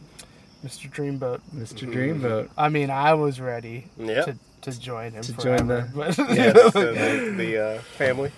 Mr. 0.64 0.90
Dreamboat. 0.92 1.42
Mr. 1.56 1.88
Mm-hmm. 1.88 1.92
Dreamboat. 2.24 2.50
I 2.58 2.70
mean, 2.70 2.90
I 2.92 3.14
was 3.16 3.42
ready 3.42 3.88
Yep. 3.98 4.26
to 4.26 4.38
to 4.72 4.80
join 4.80 5.12
him. 5.14 5.24
To 5.24 5.34
forever, 5.34 5.58
join 5.58 5.68
the- 5.68 5.90
but 5.96 6.18
Yes. 6.36 6.74
the, 6.74 6.80
the, 7.32 7.34
the 7.38 7.64
uh, 7.66 7.80
family. 7.98 8.32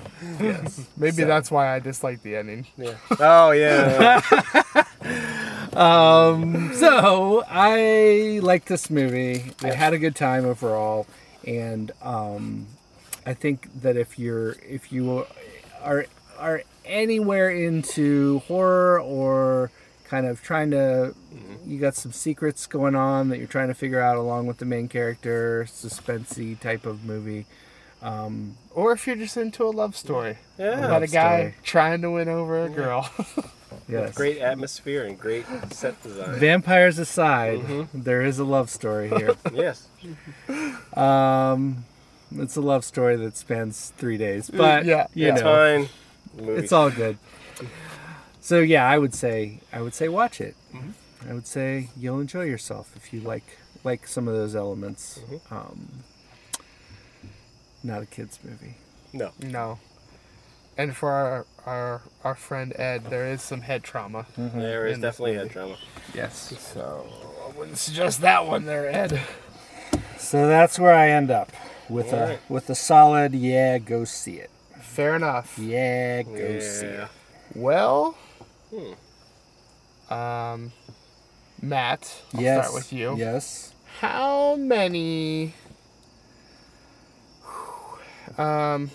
maybe 0.97 1.21
So- 1.21 1.25
that's 1.25 1.51
why 1.51 1.75
I 1.75 1.79
dislike 1.79 2.21
the 2.23 2.37
ending. 2.37 2.65
Yeah. 2.77 2.93
Oh 3.19 3.51
yeah. 3.51 4.21
Um, 5.79 6.73
so 6.75 7.43
I 7.47 8.39
like 8.43 8.65
this 8.65 8.89
movie. 8.89 9.53
I 9.63 9.71
had 9.73 9.93
a 9.93 9.97
good 9.97 10.15
time 10.15 10.45
overall, 10.45 11.07
and 11.47 11.91
um, 12.01 12.67
I 13.25 13.33
think 13.33 13.69
that 13.81 13.95
if 13.97 14.19
you're 14.19 14.57
if 14.67 14.91
you 14.91 15.25
are 15.81 16.05
are 16.37 16.63
anywhere 16.85 17.49
into 17.49 18.39
horror 18.47 18.99
or 19.01 19.71
kind 20.05 20.25
of 20.25 20.41
trying 20.41 20.71
to 20.71 21.13
you 21.65 21.79
got 21.79 21.95
some 21.95 22.11
secrets 22.11 22.65
going 22.65 22.95
on 22.95 23.29
that 23.29 23.37
you're 23.37 23.47
trying 23.47 23.67
to 23.67 23.75
figure 23.75 24.01
out 24.01 24.17
along 24.17 24.47
with 24.47 24.57
the 24.57 24.65
main 24.65 24.87
character 24.87 25.65
suspensey 25.69 26.59
type 26.59 26.85
of 26.85 27.05
movie 27.05 27.45
Or 28.71 28.91
if 28.93 29.05
you're 29.05 29.15
just 29.15 29.37
into 29.37 29.63
a 29.65 29.69
love 29.69 29.95
story 29.95 30.37
yeah. 30.57 30.85
about 30.85 31.03
a 31.03 31.07
guy 31.07 31.39
story. 31.39 31.55
trying 31.63 32.01
to 32.01 32.11
win 32.11 32.27
over 32.27 32.63
a 32.65 32.69
girl. 32.69 33.09
yes 33.89 34.15
Great 34.15 34.37
atmosphere 34.39 35.03
and 35.05 35.17
great 35.19 35.45
set 35.71 36.01
design. 36.03 36.39
vampires 36.39 36.99
aside 36.99 37.87
there 37.93 38.21
is 38.21 38.37
a 38.39 38.43
love 38.45 38.69
story 38.69 39.09
here 39.09 39.35
yes. 39.53 39.87
Um, 40.95 41.85
it's 42.35 42.55
a 42.55 42.61
love 42.61 42.85
story 42.85 43.15
that 43.15 43.35
spans 43.35 43.91
three 43.97 44.17
days, 44.17 44.49
but 44.49 44.85
Yeah, 44.85 45.07
you 45.15 45.27
yeah. 45.27 45.35
know, 45.35 45.41
Fine. 45.41 45.89
Movie. 46.45 46.61
it's 46.63 46.71
all 46.71 46.91
good. 46.91 47.17
So 48.39 48.59
yeah, 48.59 48.87
I 48.87 48.97
would 48.97 49.13
say 49.13 49.59
I 49.73 49.81
would 49.81 49.93
say 49.93 50.07
watch 50.09 50.39
it. 50.39 50.55
Mm-hmm. 50.73 51.29
I 51.29 51.33
would 51.33 51.47
say 51.47 51.89
you'll 51.97 52.19
enjoy 52.19 52.43
yourself 52.43 52.93
if 52.95 53.11
you 53.13 53.19
like 53.21 53.57
like 53.83 54.07
some 54.07 54.27
of 54.27 54.35
those 54.35 54.55
elements. 54.55 55.19
Mm-hmm. 55.19 55.53
Um, 55.53 55.89
not 57.83 58.01
a 58.03 58.05
kids 58.05 58.39
movie. 58.43 58.75
no. 59.13 59.31
no. 59.39 59.79
And 60.79 60.95
for 60.95 61.11
our, 61.11 61.45
our 61.65 62.01
our 62.23 62.35
friend 62.35 62.71
Ed, 62.79 63.09
there 63.09 63.27
is 63.29 63.41
some 63.41 63.59
head 63.59 63.83
trauma. 63.83 64.25
There 64.37 64.87
is 64.87 64.95
In 64.95 65.01
this 65.01 65.09
definitely 65.17 65.35
head 65.35 65.51
trauma. 65.51 65.77
Yes. 66.15 66.53
So 66.73 67.05
I 67.45 67.57
wouldn't 67.57 67.77
suggest 67.77 68.21
that 68.21 68.47
one 68.47 68.63
there, 68.65 68.87
Ed. 68.87 69.19
So 70.17 70.47
that's 70.47 70.79
where 70.79 70.93
I 70.95 71.09
end 71.09 71.31
up 71.31 71.51
with 71.89 72.13
a 72.13 72.21
Alright. 72.21 72.39
with 72.49 72.69
a 72.69 72.75
solid 72.75 73.33
yeah. 73.33 73.77
Go 73.77 74.05
see 74.05 74.35
it. 74.35 74.49
Fair 74.79 75.17
enough. 75.17 75.59
Yeah, 75.59 76.21
go 76.23 76.59
see 76.61 76.85
it. 76.85 77.07
Well, 77.55 78.15
Hmm. 78.73 80.13
um, 80.13 80.71
Matt, 81.61 82.21
I'll 82.33 82.41
yes. 82.41 82.67
start 82.67 82.73
with 82.73 82.93
you. 82.93 83.17
Yes. 83.17 83.73
How 83.99 84.55
many? 84.55 85.53
Um, 88.37 88.91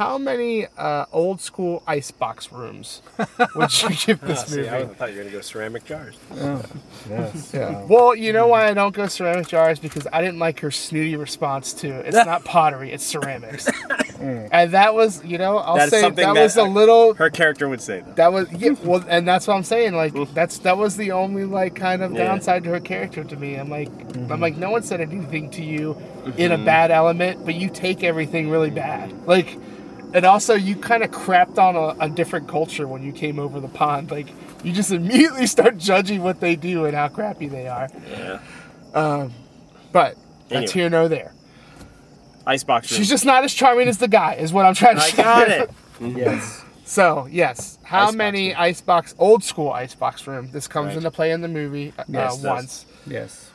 how 0.00 0.16
many 0.16 0.66
uh, 0.78 1.04
old 1.12 1.42
school 1.42 1.82
icebox 1.86 2.50
rooms 2.50 3.02
would 3.54 3.82
you 3.82 3.90
give 3.90 4.18
Ah, 4.22 4.26
this 4.28 4.46
see, 4.46 4.56
movie? 4.56 4.70
I 4.70 4.86
thought 4.86 5.10
you 5.12 5.18
were 5.18 5.24
gonna 5.24 5.36
go 5.36 5.42
ceramic 5.42 5.84
jars. 5.84 6.16
Oh, 6.36 6.62
yes. 7.10 7.50
Yeah. 7.52 7.84
Well, 7.86 8.16
you 8.16 8.32
know 8.32 8.46
why 8.46 8.68
I 8.68 8.72
don't 8.72 8.94
go 8.94 9.06
ceramic 9.08 9.46
jars 9.48 9.78
because 9.78 10.06
I 10.10 10.22
didn't 10.22 10.38
like 10.38 10.60
her 10.60 10.70
snooty 10.70 11.16
response 11.16 11.74
to 11.82 11.88
it's 12.08 12.16
not 12.32 12.46
pottery, 12.46 12.92
it's 12.92 13.04
ceramics, 13.04 13.68
and 14.18 14.72
that 14.72 14.94
was 14.94 15.22
you 15.22 15.36
know 15.36 15.58
I'll 15.58 15.76
That 15.76 15.84
is 15.84 15.90
say 15.90 16.00
something 16.00 16.24
that 16.26 16.32
that 16.34 16.42
was 16.44 16.56
a 16.56 16.62
I- 16.62 16.68
little 16.68 17.12
Her 17.12 17.28
character 17.28 17.68
would 17.68 17.82
say 17.82 18.00
that. 18.00 18.16
that 18.16 18.32
was 18.32 18.50
yeah 18.52 18.70
well 18.82 19.04
and 19.06 19.28
that's 19.28 19.46
what 19.46 19.54
I'm 19.56 19.64
saying 19.64 19.94
like 19.94 20.14
that's 20.32 20.56
that 20.60 20.78
was 20.78 20.96
the 20.96 21.12
only 21.12 21.44
like 21.44 21.74
kind 21.74 22.00
of 22.02 22.12
Yeah. 22.12 22.24
downside 22.24 22.64
to 22.64 22.70
her 22.70 22.80
character 22.80 23.22
to 23.22 23.36
me. 23.36 23.56
I'm 23.56 23.68
like 23.68 23.90
I'm 24.30 24.40
like 24.40 24.56
no 24.56 24.70
one 24.70 24.82
said 24.82 25.02
anything 25.02 25.50
to 25.50 25.62
you 25.62 25.94
in 26.38 26.52
a 26.52 26.58
bad 26.58 26.90
element, 26.90 27.44
but 27.44 27.54
you 27.54 27.68
take 27.68 28.02
everything 28.02 28.48
really 28.48 28.70
bad 28.70 29.12
like. 29.26 29.58
And 30.12 30.24
also, 30.24 30.54
you 30.54 30.74
kind 30.76 31.02
of 31.04 31.10
crapped 31.10 31.58
on 31.58 31.76
a, 31.76 32.04
a 32.04 32.08
different 32.08 32.48
culture 32.48 32.88
when 32.88 33.02
you 33.02 33.12
came 33.12 33.38
over 33.38 33.60
the 33.60 33.68
pond. 33.68 34.10
Like, 34.10 34.28
you 34.64 34.72
just 34.72 34.90
immediately 35.00 35.46
start 35.46 35.78
judging 35.78 36.22
what 36.22 36.40
they 36.40 36.56
do 36.56 36.84
and 36.84 36.94
how 36.96 37.08
crappy 37.08 37.46
they 37.48 37.68
are. 37.68 37.88
Yeah. 38.10 38.40
Um, 38.94 39.32
But 39.92 40.16
that's 40.48 40.52
Anyway. 40.72 40.72
here 40.72 40.90
nor 40.90 41.08
there. 41.08 41.32
Icebox 42.46 42.90
room. 42.90 42.98
She's 42.98 43.08
just 43.08 43.24
not 43.24 43.44
as 43.44 43.52
charming 43.54 43.86
as 43.88 43.98
the 43.98 44.08
guy, 44.08 44.34
is 44.34 44.52
what 44.52 44.66
I'm 44.66 44.74
trying 44.74 44.96
to 44.96 45.02
I 45.02 45.10
say. 45.10 45.22
got 45.22 45.48
it. 45.48 45.70
Yes. 46.00 46.64
So 46.86 47.28
yes, 47.30 47.78
how 47.82 48.04
Icebox 48.04 48.16
many 48.16 48.48
room. 48.48 48.56
icebox, 48.58 49.14
old 49.18 49.44
school 49.44 49.70
icebox 49.70 50.26
room? 50.26 50.48
This 50.50 50.66
comes 50.66 50.88
Right. 50.88 50.96
into 50.96 51.10
play 51.10 51.30
in 51.30 51.42
the 51.42 51.46
movie 51.48 51.92
uh, 51.98 52.04
Yes, 52.08 52.38
it 52.38 52.42
does. 52.42 52.44
once. 52.44 52.86
Yes. 53.06 53.50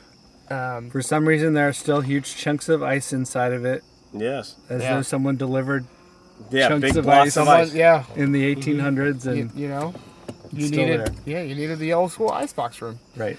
Um, 0.48 0.88
For 0.90 1.02
some 1.02 1.26
reason, 1.26 1.54
there 1.54 1.68
are 1.68 1.72
still 1.72 2.02
huge 2.02 2.36
chunks 2.36 2.68
of 2.68 2.84
ice 2.84 3.12
inside 3.12 3.52
of 3.52 3.64
it, 3.64 3.82
Yes. 4.14 4.54
as 4.70 4.80
Yeah. 4.82 4.94
though 4.94 5.02
someone 5.02 5.36
delivered 5.36 5.86
Yeah. 6.50 6.68
Chunks 6.68 6.82
big 6.82 6.96
of 6.96 7.04
blocks 7.04 7.36
ice. 7.36 7.36
of 7.36 7.48
ice. 7.48 7.74
yeah, 7.74 8.04
in 8.14 8.32
the 8.32 8.54
1800s, 8.54 9.26
and 9.26 9.36
you, 9.36 9.50
you 9.62 9.68
know, 9.68 9.94
you 10.52 10.66
still 10.68 10.78
needed, 10.86 11.00
there. 11.00 11.14
yeah, 11.24 11.42
you 11.42 11.54
needed 11.54 11.78
the 11.78 11.92
old 11.92 12.12
school 12.12 12.30
icebox 12.30 12.80
room. 12.80 12.98
right. 13.16 13.38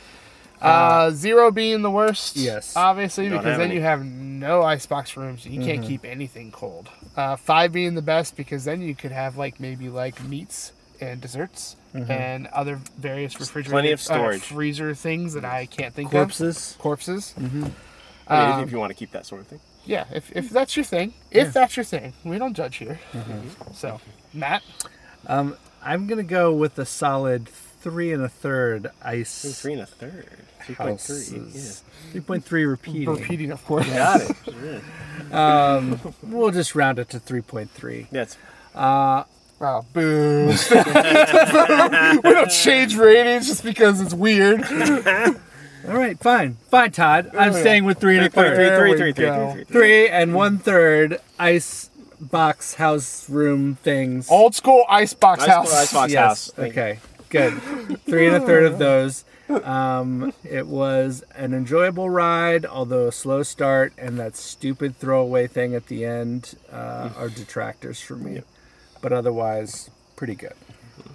Uh, 0.59 1.11
zero 1.11 1.51
being 1.51 1.83
the 1.83 1.91
worst. 1.91 2.35
Yes. 2.35 2.75
obviously, 2.75 3.29
Don't 3.29 3.37
because 3.37 3.57
then 3.59 3.67
any. 3.67 3.75
you 3.75 3.81
have 3.81 4.03
no 4.03 4.63
icebox 4.63 5.15
rooms. 5.15 5.45
You 5.45 5.61
can't 5.61 5.81
Mm-hmm. 5.81 5.87
keep 5.87 6.03
anything 6.05 6.51
cold. 6.51 6.89
Uh, 7.15 7.35
five 7.35 7.71
being 7.71 7.93
the 7.93 8.01
best 8.01 8.35
because 8.35 8.65
then 8.65 8.81
you 8.81 8.95
could 8.95 9.11
have 9.11 9.37
like 9.37 9.59
maybe 9.59 9.87
like 9.89 10.23
meats 10.23 10.71
and 10.99 11.21
desserts 11.21 11.75
Mm-hmm. 11.93 12.11
and 12.11 12.47
other 12.47 12.79
various 12.97 13.39
refrigerator, 13.39 13.71
plenty 13.71 13.91
of 13.91 14.07
uh, 14.09 14.37
freezer 14.39 14.93
things 14.93 15.33
that 15.35 15.45
I 15.45 15.67
can't 15.67 15.93
think 15.93 16.07
of. 16.09 16.11
Corpses. 16.13 16.71
of. 16.73 16.77
Corpses. 16.79 17.33
I 17.37 17.41
mean, 17.41 17.71
Um, 18.27 18.63
if 18.63 18.71
you 18.71 18.77
want 18.79 18.89
to 18.89 18.95
keep 18.95 19.11
that 19.11 19.25
sort 19.25 19.41
of 19.41 19.47
thing. 19.47 19.59
Yeah, 19.87 20.05
if, 20.13 20.31
if 20.35 20.49
that's 20.49 20.75
your 20.75 20.83
thing, 20.83 21.13
if 21.31 21.45
Yeah. 21.47 21.51
that's 21.51 21.77
your 21.77 21.83
thing, 21.85 22.13
we 22.23 22.37
don't 22.37 22.53
judge 22.53 22.75
here. 22.77 22.99
Mm-hmm. 23.13 23.73
So, 23.73 23.99
Matt, 24.33 24.61
Um, 25.25 25.55
I'm 25.81 26.05
gonna 26.07 26.23
go 26.23 26.53
with 26.53 26.77
a 26.77 26.85
solid 26.85 27.47
three 27.47 28.11
and 28.11 28.21
a 28.21 28.29
third 28.29 28.91
ice. 29.01 29.59
Three 29.61 29.73
and 29.73 29.81
a 29.81 29.85
third. 29.85 30.27
Three 30.65 30.75
point 30.75 30.99
three. 30.99 31.39
Yeah. 31.53 31.71
Three 32.11 32.21
point 32.21 32.43
three 32.43 32.65
repeating. 32.65 33.05
repeating, 33.09 33.51
of 33.51 33.63
course. 33.65 33.87
Got 33.87 34.21
it. 34.21 34.83
Um, 35.31 35.99
we'll 36.23 36.51
just 36.51 36.73
round 36.75 36.99
it 36.99 37.09
to 37.09 37.19
three 37.19 37.41
point 37.41 37.71
three. 37.71 38.07
That's 38.11 38.37
Wow, 38.75 39.25
boo. 39.91 40.47
we 40.69 42.31
don't 42.31 42.51
change 42.51 42.95
ratings 42.95 43.47
just 43.47 43.63
because 43.63 43.99
it's 43.99 44.13
weird. 44.13 44.61
All 45.87 45.93
right, 45.97 46.19
fine, 46.19 46.57
fine, 46.69 46.91
Todd. 46.91 47.31
I'm 47.37 47.53
yeah. 47.53 47.59
staying 47.61 47.85
with 47.85 47.99
three 47.99 48.17
and 48.17 48.25
a 48.27 48.29
three, 48.29 48.43
third. 48.43 48.55
three, 48.55 48.65
There 48.65 48.79
three, 48.79 48.91
we 48.91 48.97
three, 48.97 49.13
three, 49.13 49.25
go. 49.25 49.51
three, 49.53 49.63
three. 49.63 49.73
Three 49.73 50.09
and 50.09 50.33
one 50.33 50.57
third 50.57 51.19
ice 51.39 51.89
box 52.19 52.73
house 52.75 53.29
room 53.29 53.75
things. 53.75 54.29
Old 54.29 54.53
school 54.55 54.83
icebox 54.89 55.43
Ice- 55.43 55.49
house. 55.49 55.73
Icebox 55.73 56.13
house. 56.13 56.51
yes. 56.57 56.59
Okay. 56.59 56.99
Good. 57.29 57.53
Three 58.05 58.27
and 58.27 58.35
a 58.37 58.39
third 58.41 58.63
of 58.65 58.79
those. 58.79 59.23
Um, 59.49 60.33
it 60.43 60.67
was 60.67 61.23
an 61.35 61.53
enjoyable 61.53 62.09
ride, 62.09 62.65
although 62.65 63.07
a 63.07 63.11
slow 63.13 63.43
start, 63.43 63.93
and 63.97 64.19
that 64.19 64.35
stupid 64.35 64.97
throwaway 64.97 65.47
thing 65.47 65.73
at 65.73 65.87
the 65.87 66.03
end 66.05 66.55
uh, 66.71 67.09
are 67.17 67.29
detractors 67.29 68.01
for 68.01 68.15
me. 68.15 68.41
But 69.01 69.13
otherwise, 69.13 69.89
pretty 70.17 70.35
good. 70.35 70.53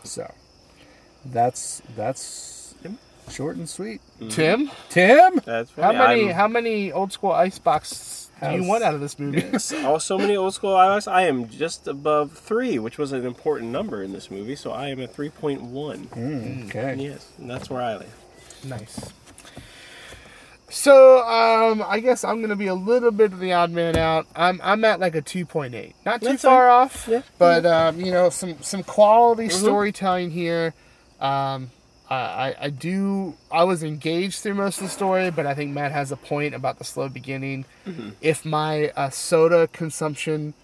So 0.04 0.32
that's 1.24 1.82
that's 1.96 2.62
short 3.30 3.56
and 3.56 3.68
sweet. 3.68 4.00
Tim, 4.30 4.70
Tim, 4.88 5.40
That's 5.44 5.70
how 5.74 5.92
funny. 5.92 5.98
many 5.98 6.22
I'm- 6.28 6.35
how 6.35 6.48
many 6.48 6.92
old 6.92 7.12
school 7.12 7.32
icebox 7.32 8.30
do 8.40 8.50
you 8.50 8.58
House. 8.58 8.66
want 8.68 8.82
out 8.85 8.94
of 8.94 9.00
this 9.00 9.18
movie? 9.18 9.44
Oh, 9.87 9.98
so 9.98 10.18
many 10.18 10.37
old 10.37 10.52
school 10.54 10.74
iOS. 10.74 11.11
I 11.11 11.22
am 11.26 11.48
just 11.48 11.87
above 11.87 12.32
three, 12.32 12.78
which 12.78 12.98
was 12.98 13.12
an 13.12 13.24
important 13.24 13.70
number 13.70 14.02
in 14.02 14.12
this 14.12 14.30
movie. 14.30 14.56
So 14.56 14.72
I 14.72 14.88
am 14.88 15.00
at 15.00 15.14
three 15.14 15.30
point 15.30 15.62
one. 15.62 16.08
okay. 16.68 16.96
Yes, 16.98 17.28
and 17.38 17.48
that's 17.50 17.70
where 17.70 17.82
I 17.82 17.96
live. 17.96 18.14
nice. 18.64 18.98
So, 20.68 21.18
um, 21.18 21.85
I 21.87 22.00
guess 22.00 22.24
I'm 22.24 22.40
gonna 22.40 22.56
be 22.56 22.66
a 22.68 22.74
little 22.74 23.11
bit 23.11 23.32
of 23.35 23.40
the 23.40 23.52
odd 23.52 23.70
man 23.70 23.94
out. 23.96 24.26
I'm 24.35 24.58
I'm 24.64 24.82
at 24.87 25.00
like 25.00 25.14
a 25.14 25.20
2.8, 25.20 25.92
not 26.06 26.22
too 26.22 26.28
That's 26.28 26.42
far 26.42 26.66
fine. 26.68 26.70
off, 26.87 27.06
Yeah. 27.11 27.22
but 27.38 27.66
um, 27.66 28.00
you 28.00 28.11
know, 28.11 28.30
some 28.30 28.56
some 28.62 28.82
quality 28.82 29.48
Mm-hmm. 29.48 29.58
storytelling 29.64 30.30
here. 30.30 30.72
Um, 31.20 31.70
I, 32.14 32.55
I 32.61 32.70
do. 32.70 33.35
I 33.51 33.64
was 33.64 33.83
engaged 33.83 34.40
through 34.40 34.55
most 34.55 34.79
of 34.79 34.85
the 34.85 34.88
story, 34.90 35.31
but 35.31 35.46
I 35.46 35.55
think 35.55 35.72
Matt 35.72 35.92
has 35.92 36.12
a 36.12 36.16
point 36.16 36.55
about 36.55 36.79
the 36.79 36.85
slow 36.85 37.09
beginning. 37.09 37.64
Mm-hmm. 37.87 38.11
If 38.20 38.44
my 38.44 38.88
uh, 38.96 39.11
soda 39.11 39.68
consumption 39.68 40.55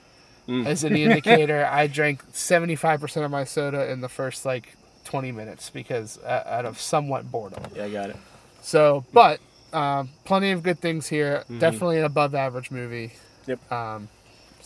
Mm. 0.49 0.67
is 0.67 0.83
any 0.83 1.03
indicator, 1.05 1.67
I 1.67 1.89
drank 1.89 2.25
75% 2.33 3.23
of 3.23 3.31
my 3.31 3.45
soda 3.45 3.93
in 3.93 4.01
the 4.01 4.09
first 4.09 4.47
like 4.47 4.77
20 5.05 5.31
minutes 5.31 5.69
because 5.69 6.19
uh, 6.25 6.43
out 6.47 6.65
of 6.65 6.81
somewhat 6.81 7.31
boredom. 7.31 7.63
Yeah, 7.77 7.85
I 7.85 7.91
got 7.91 8.09
it. 8.09 8.17
So, 8.63 9.05
but 9.13 9.41
um, 9.75 10.09
plenty 10.25 10.51
of 10.53 10.63
good 10.63 10.81
things 10.81 11.07
here. 11.07 11.45
Definitely 11.59 11.99
an 11.99 12.05
above 12.05 12.35
average 12.35 12.71
movie. 12.71 13.09
Mm-hmm. 13.09 13.51
Yep. 13.51 13.73
Um, 13.73 14.09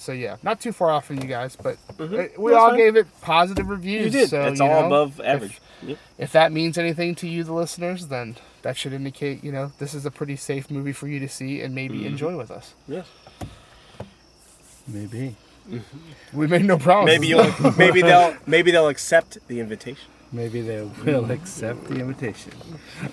so 0.02 0.12
yeah, 0.12 0.36
not 0.42 0.60
too 0.60 0.72
far 0.72 0.90
off 0.90 1.06
from 1.06 1.16
you 1.20 1.26
guys, 1.28 1.56
but 1.56 1.76
Mhm. 1.96 2.02
uh, 2.02 2.28
we 2.40 2.50
That's 2.52 2.60
all 2.60 2.68
fine. 2.70 2.78
gave 2.78 2.96
it 2.96 3.06
positive 3.22 3.68
reviews. 3.68 4.04
You 4.14 4.20
did. 4.20 4.28
So 4.30 4.42
it's 4.42 4.60
you 4.60 4.66
all 4.66 4.80
know, 4.82 4.86
above 4.86 5.20
if- 5.20 5.26
average. 5.26 5.60
Yep. 5.84 5.98
If, 6.18 6.32
that 6.32 6.52
means 6.52 6.78
anything 6.78 7.14
to 7.16 7.26
you, 7.28 7.42
the 7.42 7.52
listeners, 7.52 8.06
then 8.06 8.36
that 8.62 8.76
should 8.76 8.92
indicate, 8.92 9.42
you 9.42 9.50
know, 9.50 9.72
this 9.80 9.94
is 9.94 10.06
a 10.06 10.10
pretty 10.12 10.36
safe 10.36 10.70
movie 10.70 10.92
for 10.92 11.08
you 11.08 11.18
to 11.18 11.28
see 11.28 11.60
and 11.60 11.74
maybe 11.74 11.98
Mm-hmm. 11.98 12.06
enjoy 12.06 12.36
with 12.36 12.50
us. 12.52 12.74
Yes. 12.86 13.06
Maybe. 14.86 15.36
We 16.32 16.46
made 16.46 16.64
no 16.64 16.78
promises. 16.78 17.18
Maybe 17.20 17.28
you'll, 17.28 17.72
maybe 17.78 18.02
they'll 18.02 18.36
maybe 18.46 18.70
they'll 18.72 18.88
accept 18.88 19.38
the 19.48 19.60
invitation. 19.60 20.08
Maybe 20.32 20.60
they 20.60 20.82
will 21.04 21.30
accept 21.30 21.84
the 21.88 21.96
invitation. 22.00 22.52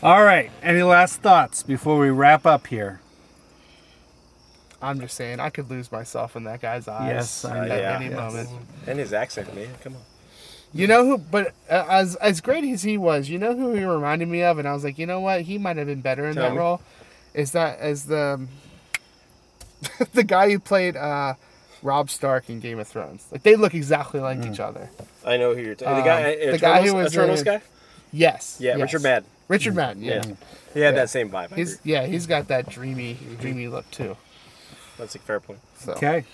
All 0.02 0.24
right. 0.24 0.50
Any 0.64 0.82
last 0.84 1.22
thoughts 1.22 1.62
before 1.64 1.98
we 2.00 2.10
wrap 2.10 2.46
up 2.46 2.68
here? 2.68 3.02
I'm 4.82 5.00
just 5.02 5.16
saying, 5.16 5.40
I 5.40 5.50
could 5.50 5.70
lose 5.70 5.92
myself 5.92 6.36
in 6.36 6.46
that 6.46 6.62
guy's 6.62 6.88
eyes 6.88 7.10
Yes, 7.12 7.46
I 7.46 7.68
at 7.68 7.80
yeah. 7.80 7.96
any 7.98 8.06
Yes. 8.10 8.16
moment. 8.16 8.50
And 8.88 8.98
his 9.00 9.12
accent, 9.14 9.54
man. 9.54 9.68
Come 9.84 9.96
on. 9.96 10.02
You 10.74 10.88
know 10.88 11.04
who? 11.06 11.18
But 11.18 11.48
uh, 11.70 11.86
as 11.90 12.16
as 12.18 12.42
great 12.42 12.64
as 12.64 12.84
he 12.84 12.98
was, 12.98 13.28
you 13.28 13.38
know 13.40 13.56
who 13.56 13.74
he 13.74 13.84
reminded 13.84 14.28
me 14.28 14.44
of, 14.44 14.60
and 14.60 14.68
I 14.68 14.74
was 14.74 14.84
like, 14.84 15.00
you 15.00 15.06
know 15.08 15.20
what? 15.20 15.42
He 15.42 15.58
might 15.58 15.78
have 15.78 15.88
been 15.88 16.02
better 16.02 16.28
in 16.28 16.36
Tell 16.36 16.44
that 16.44 16.52
me. 16.52 16.58
role. 16.60 16.82
Is 17.34 17.52
that 17.54 17.80
as 17.80 18.06
the 18.06 18.48
the 20.14 20.24
guy 20.24 20.50
who 20.52 20.60
played 20.60 20.96
uh, 20.96 21.34
Robb 21.82 22.10
Stark 22.10 22.50
in 22.50 22.60
Game 22.60 22.80
of 22.80 22.88
Thrones? 22.88 23.26
Like 23.32 23.44
they 23.44 23.56
look 23.56 23.74
exactly 23.74 24.20
like 24.20 24.46
each 24.46 24.60
other. 24.60 24.90
I 25.26 25.38
know 25.38 25.56
who 25.56 25.62
you're 25.62 25.76
talking. 25.76 25.94
Um, 25.94 26.00
the 26.00 26.06
guy, 26.06 26.22
the 26.24 26.42
Eternals, 26.56 26.62
guy 26.62 26.82
who 26.88 26.94
was 26.96 27.14
Eternals 27.14 27.40
in- 27.40 27.46
guy. 27.46 27.62
Yes. 28.12 28.58
Yeah, 28.60 28.72
yes. 28.78 28.82
Richard 28.82 29.04
Madden. 29.04 29.30
Richard 29.48 29.76
Madden. 29.76 30.04
Yeah. 30.04 30.14
Yeah, 30.16 30.24
he 30.74 30.80
had 30.82 30.94
Yeah. 30.96 31.02
that 31.02 31.10
same 31.10 31.30
vibe. 31.30 31.54
He's 31.56 31.80
yeah, 31.84 32.06
he's 32.06 32.28
got 32.28 32.48
that 32.50 32.70
dreamy, 32.70 33.18
dreamy 33.40 33.68
look 33.68 33.90
too. 33.92 34.16
That's 35.00 35.16
a 35.16 35.20
fair 35.20 35.40
point. 35.40 35.60
So 35.78 35.94
Okay. 35.94 36.26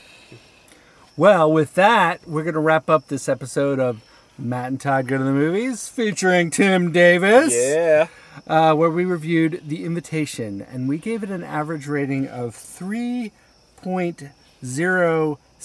Well, 1.15 1.49
with 1.51 1.75
that, 1.75 2.27
we're 2.27 2.43
going 2.43 2.55
to 2.55 2.59
wrap 2.59 2.89
up 2.89 3.07
this 3.07 3.29
episode 3.29 3.79
of 3.79 4.01
Matt 4.37 4.67
and 4.67 4.81
Todd 4.81 5.07
Go 5.07 5.17
to 5.17 5.23
the 5.23 5.31
Movies 5.31 5.87
featuring 5.87 6.49
Tim 6.51 6.91
Davis. 6.91 7.53
Yeah. 7.55 8.07
uh, 8.47 8.73
where 8.75 8.89
we 8.89 9.05
reviewed 9.05 9.61
The 9.65 9.85
Invitation, 9.85 10.61
and 10.61 10.89
we 10.89 10.97
gave 10.97 11.23
it 11.23 11.29
an 11.29 11.41
average 11.41 11.87
rating 11.87 12.27
of 12.27 12.53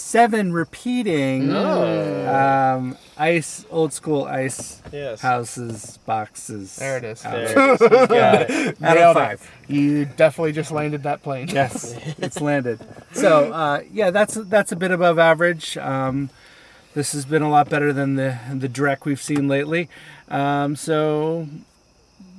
3.07, 0.01 0.53
repeating 0.53 1.55
um, 1.55 2.97
ice, 3.19 3.65
old 3.71 3.93
school 3.93 4.25
ice 4.25 4.83
Yes. 4.93 5.21
houses, 5.21 5.99
boxes. 6.07 6.77
There 6.77 6.97
it 6.97 7.05
is. 7.05 7.23
There 7.23 7.43
it 7.45 7.51
is. 7.51 7.81
He's 7.81 7.89
got 8.09 8.51
it. 8.51 8.83
out 8.83 8.95
Nailed 8.97 9.17
of 9.17 9.33
it. 9.69 9.73
you 9.73 10.05
definitely 10.05 10.53
just 10.53 10.71
landed 10.73 11.03
that 11.05 11.23
plane. 11.23 11.49
Yes, 11.53 11.95
it's 12.19 12.41
landed. 12.41 12.81
So 13.13 13.53
uh, 13.53 13.83
yeah, 13.93 14.11
that's 14.11 14.35
that's 14.35 14.73
a 14.73 14.77
bit 14.77 14.91
above 14.91 15.19
average. 15.19 15.77
Um, 15.77 16.31
this 16.95 17.13
has 17.13 17.25
been 17.25 17.43
a 17.43 17.51
lot 17.51 17.69
better 17.69 17.93
than 17.93 18.17
the 18.17 18.39
the 18.53 18.69
Drek 18.69 19.05
we've 19.05 19.23
seen 19.23 19.47
lately. 19.49 19.89
Um, 20.29 20.75
so 20.77 21.47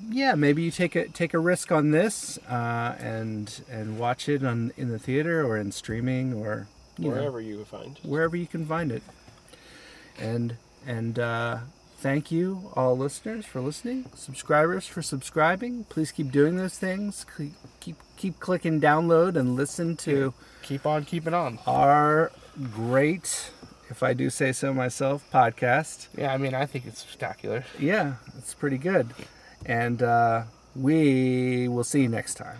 yeah, 0.09 0.35
maybe 0.35 0.61
you 0.63 0.71
take 0.71 0.95
a 0.95 1.07
take 1.07 1.33
a 1.33 1.39
risk 1.39 1.71
on 1.71 1.91
this 1.91 2.37
uh, 2.49 2.95
and 2.99 3.61
and 3.69 3.97
watch 3.97 4.27
it 4.27 4.43
on 4.43 4.73
in 4.75 4.89
the 4.89 4.99
theater 4.99 5.45
or 5.45 5.57
in 5.57 5.71
streaming 5.71 6.33
or 6.33 6.67
you 6.97 7.09
know, 7.09 7.15
Wherever 7.15 7.41
you 7.41 7.63
find. 7.65 7.97
it. 7.97 8.05
wherever 8.05 8.35
you 8.35 8.47
can 8.47 8.65
find 8.65 8.91
it. 8.91 9.03
And 10.19 10.57
and 10.85 11.17
uh, 11.19 11.59
thank 11.97 12.31
you 12.31 12.71
all 12.75 12.97
listeners 12.97 13.45
for 13.45 13.61
listening, 13.61 14.09
subscribers 14.15 14.87
for 14.87 15.01
subscribing. 15.01 15.85
Please 15.85 16.11
keep 16.11 16.31
doing 16.31 16.55
those 16.57 16.77
things. 16.77 17.25
Keep 17.37 17.53
keep, 17.79 17.95
keep 18.17 18.39
clicking 18.39 18.79
download 18.81 19.35
and 19.35 19.55
listen 19.55 19.95
to 19.97 20.33
Keep 20.63 20.85
on 20.85 21.05
keeping 21.05 21.33
on. 21.33 21.57
our 21.65 22.31
great, 22.71 23.51
if 23.89 24.03
I 24.03 24.13
do 24.13 24.29
say 24.29 24.51
so 24.51 24.73
myself, 24.73 25.23
podcast. 25.33 26.07
Yeah, 26.15 26.33
I 26.33 26.37
mean, 26.37 26.53
I 26.53 26.65
think 26.67 26.85
it's 26.85 26.99
spectacular. 27.01 27.63
Yeah, 27.79 28.15
it's 28.37 28.53
pretty 28.53 28.77
good. 28.77 29.09
And 29.65 30.03
uh, 30.03 30.43
we 30.75 31.67
will 31.67 31.83
see 31.83 32.01
you 32.03 32.09
next 32.09 32.35
time. 32.35 32.59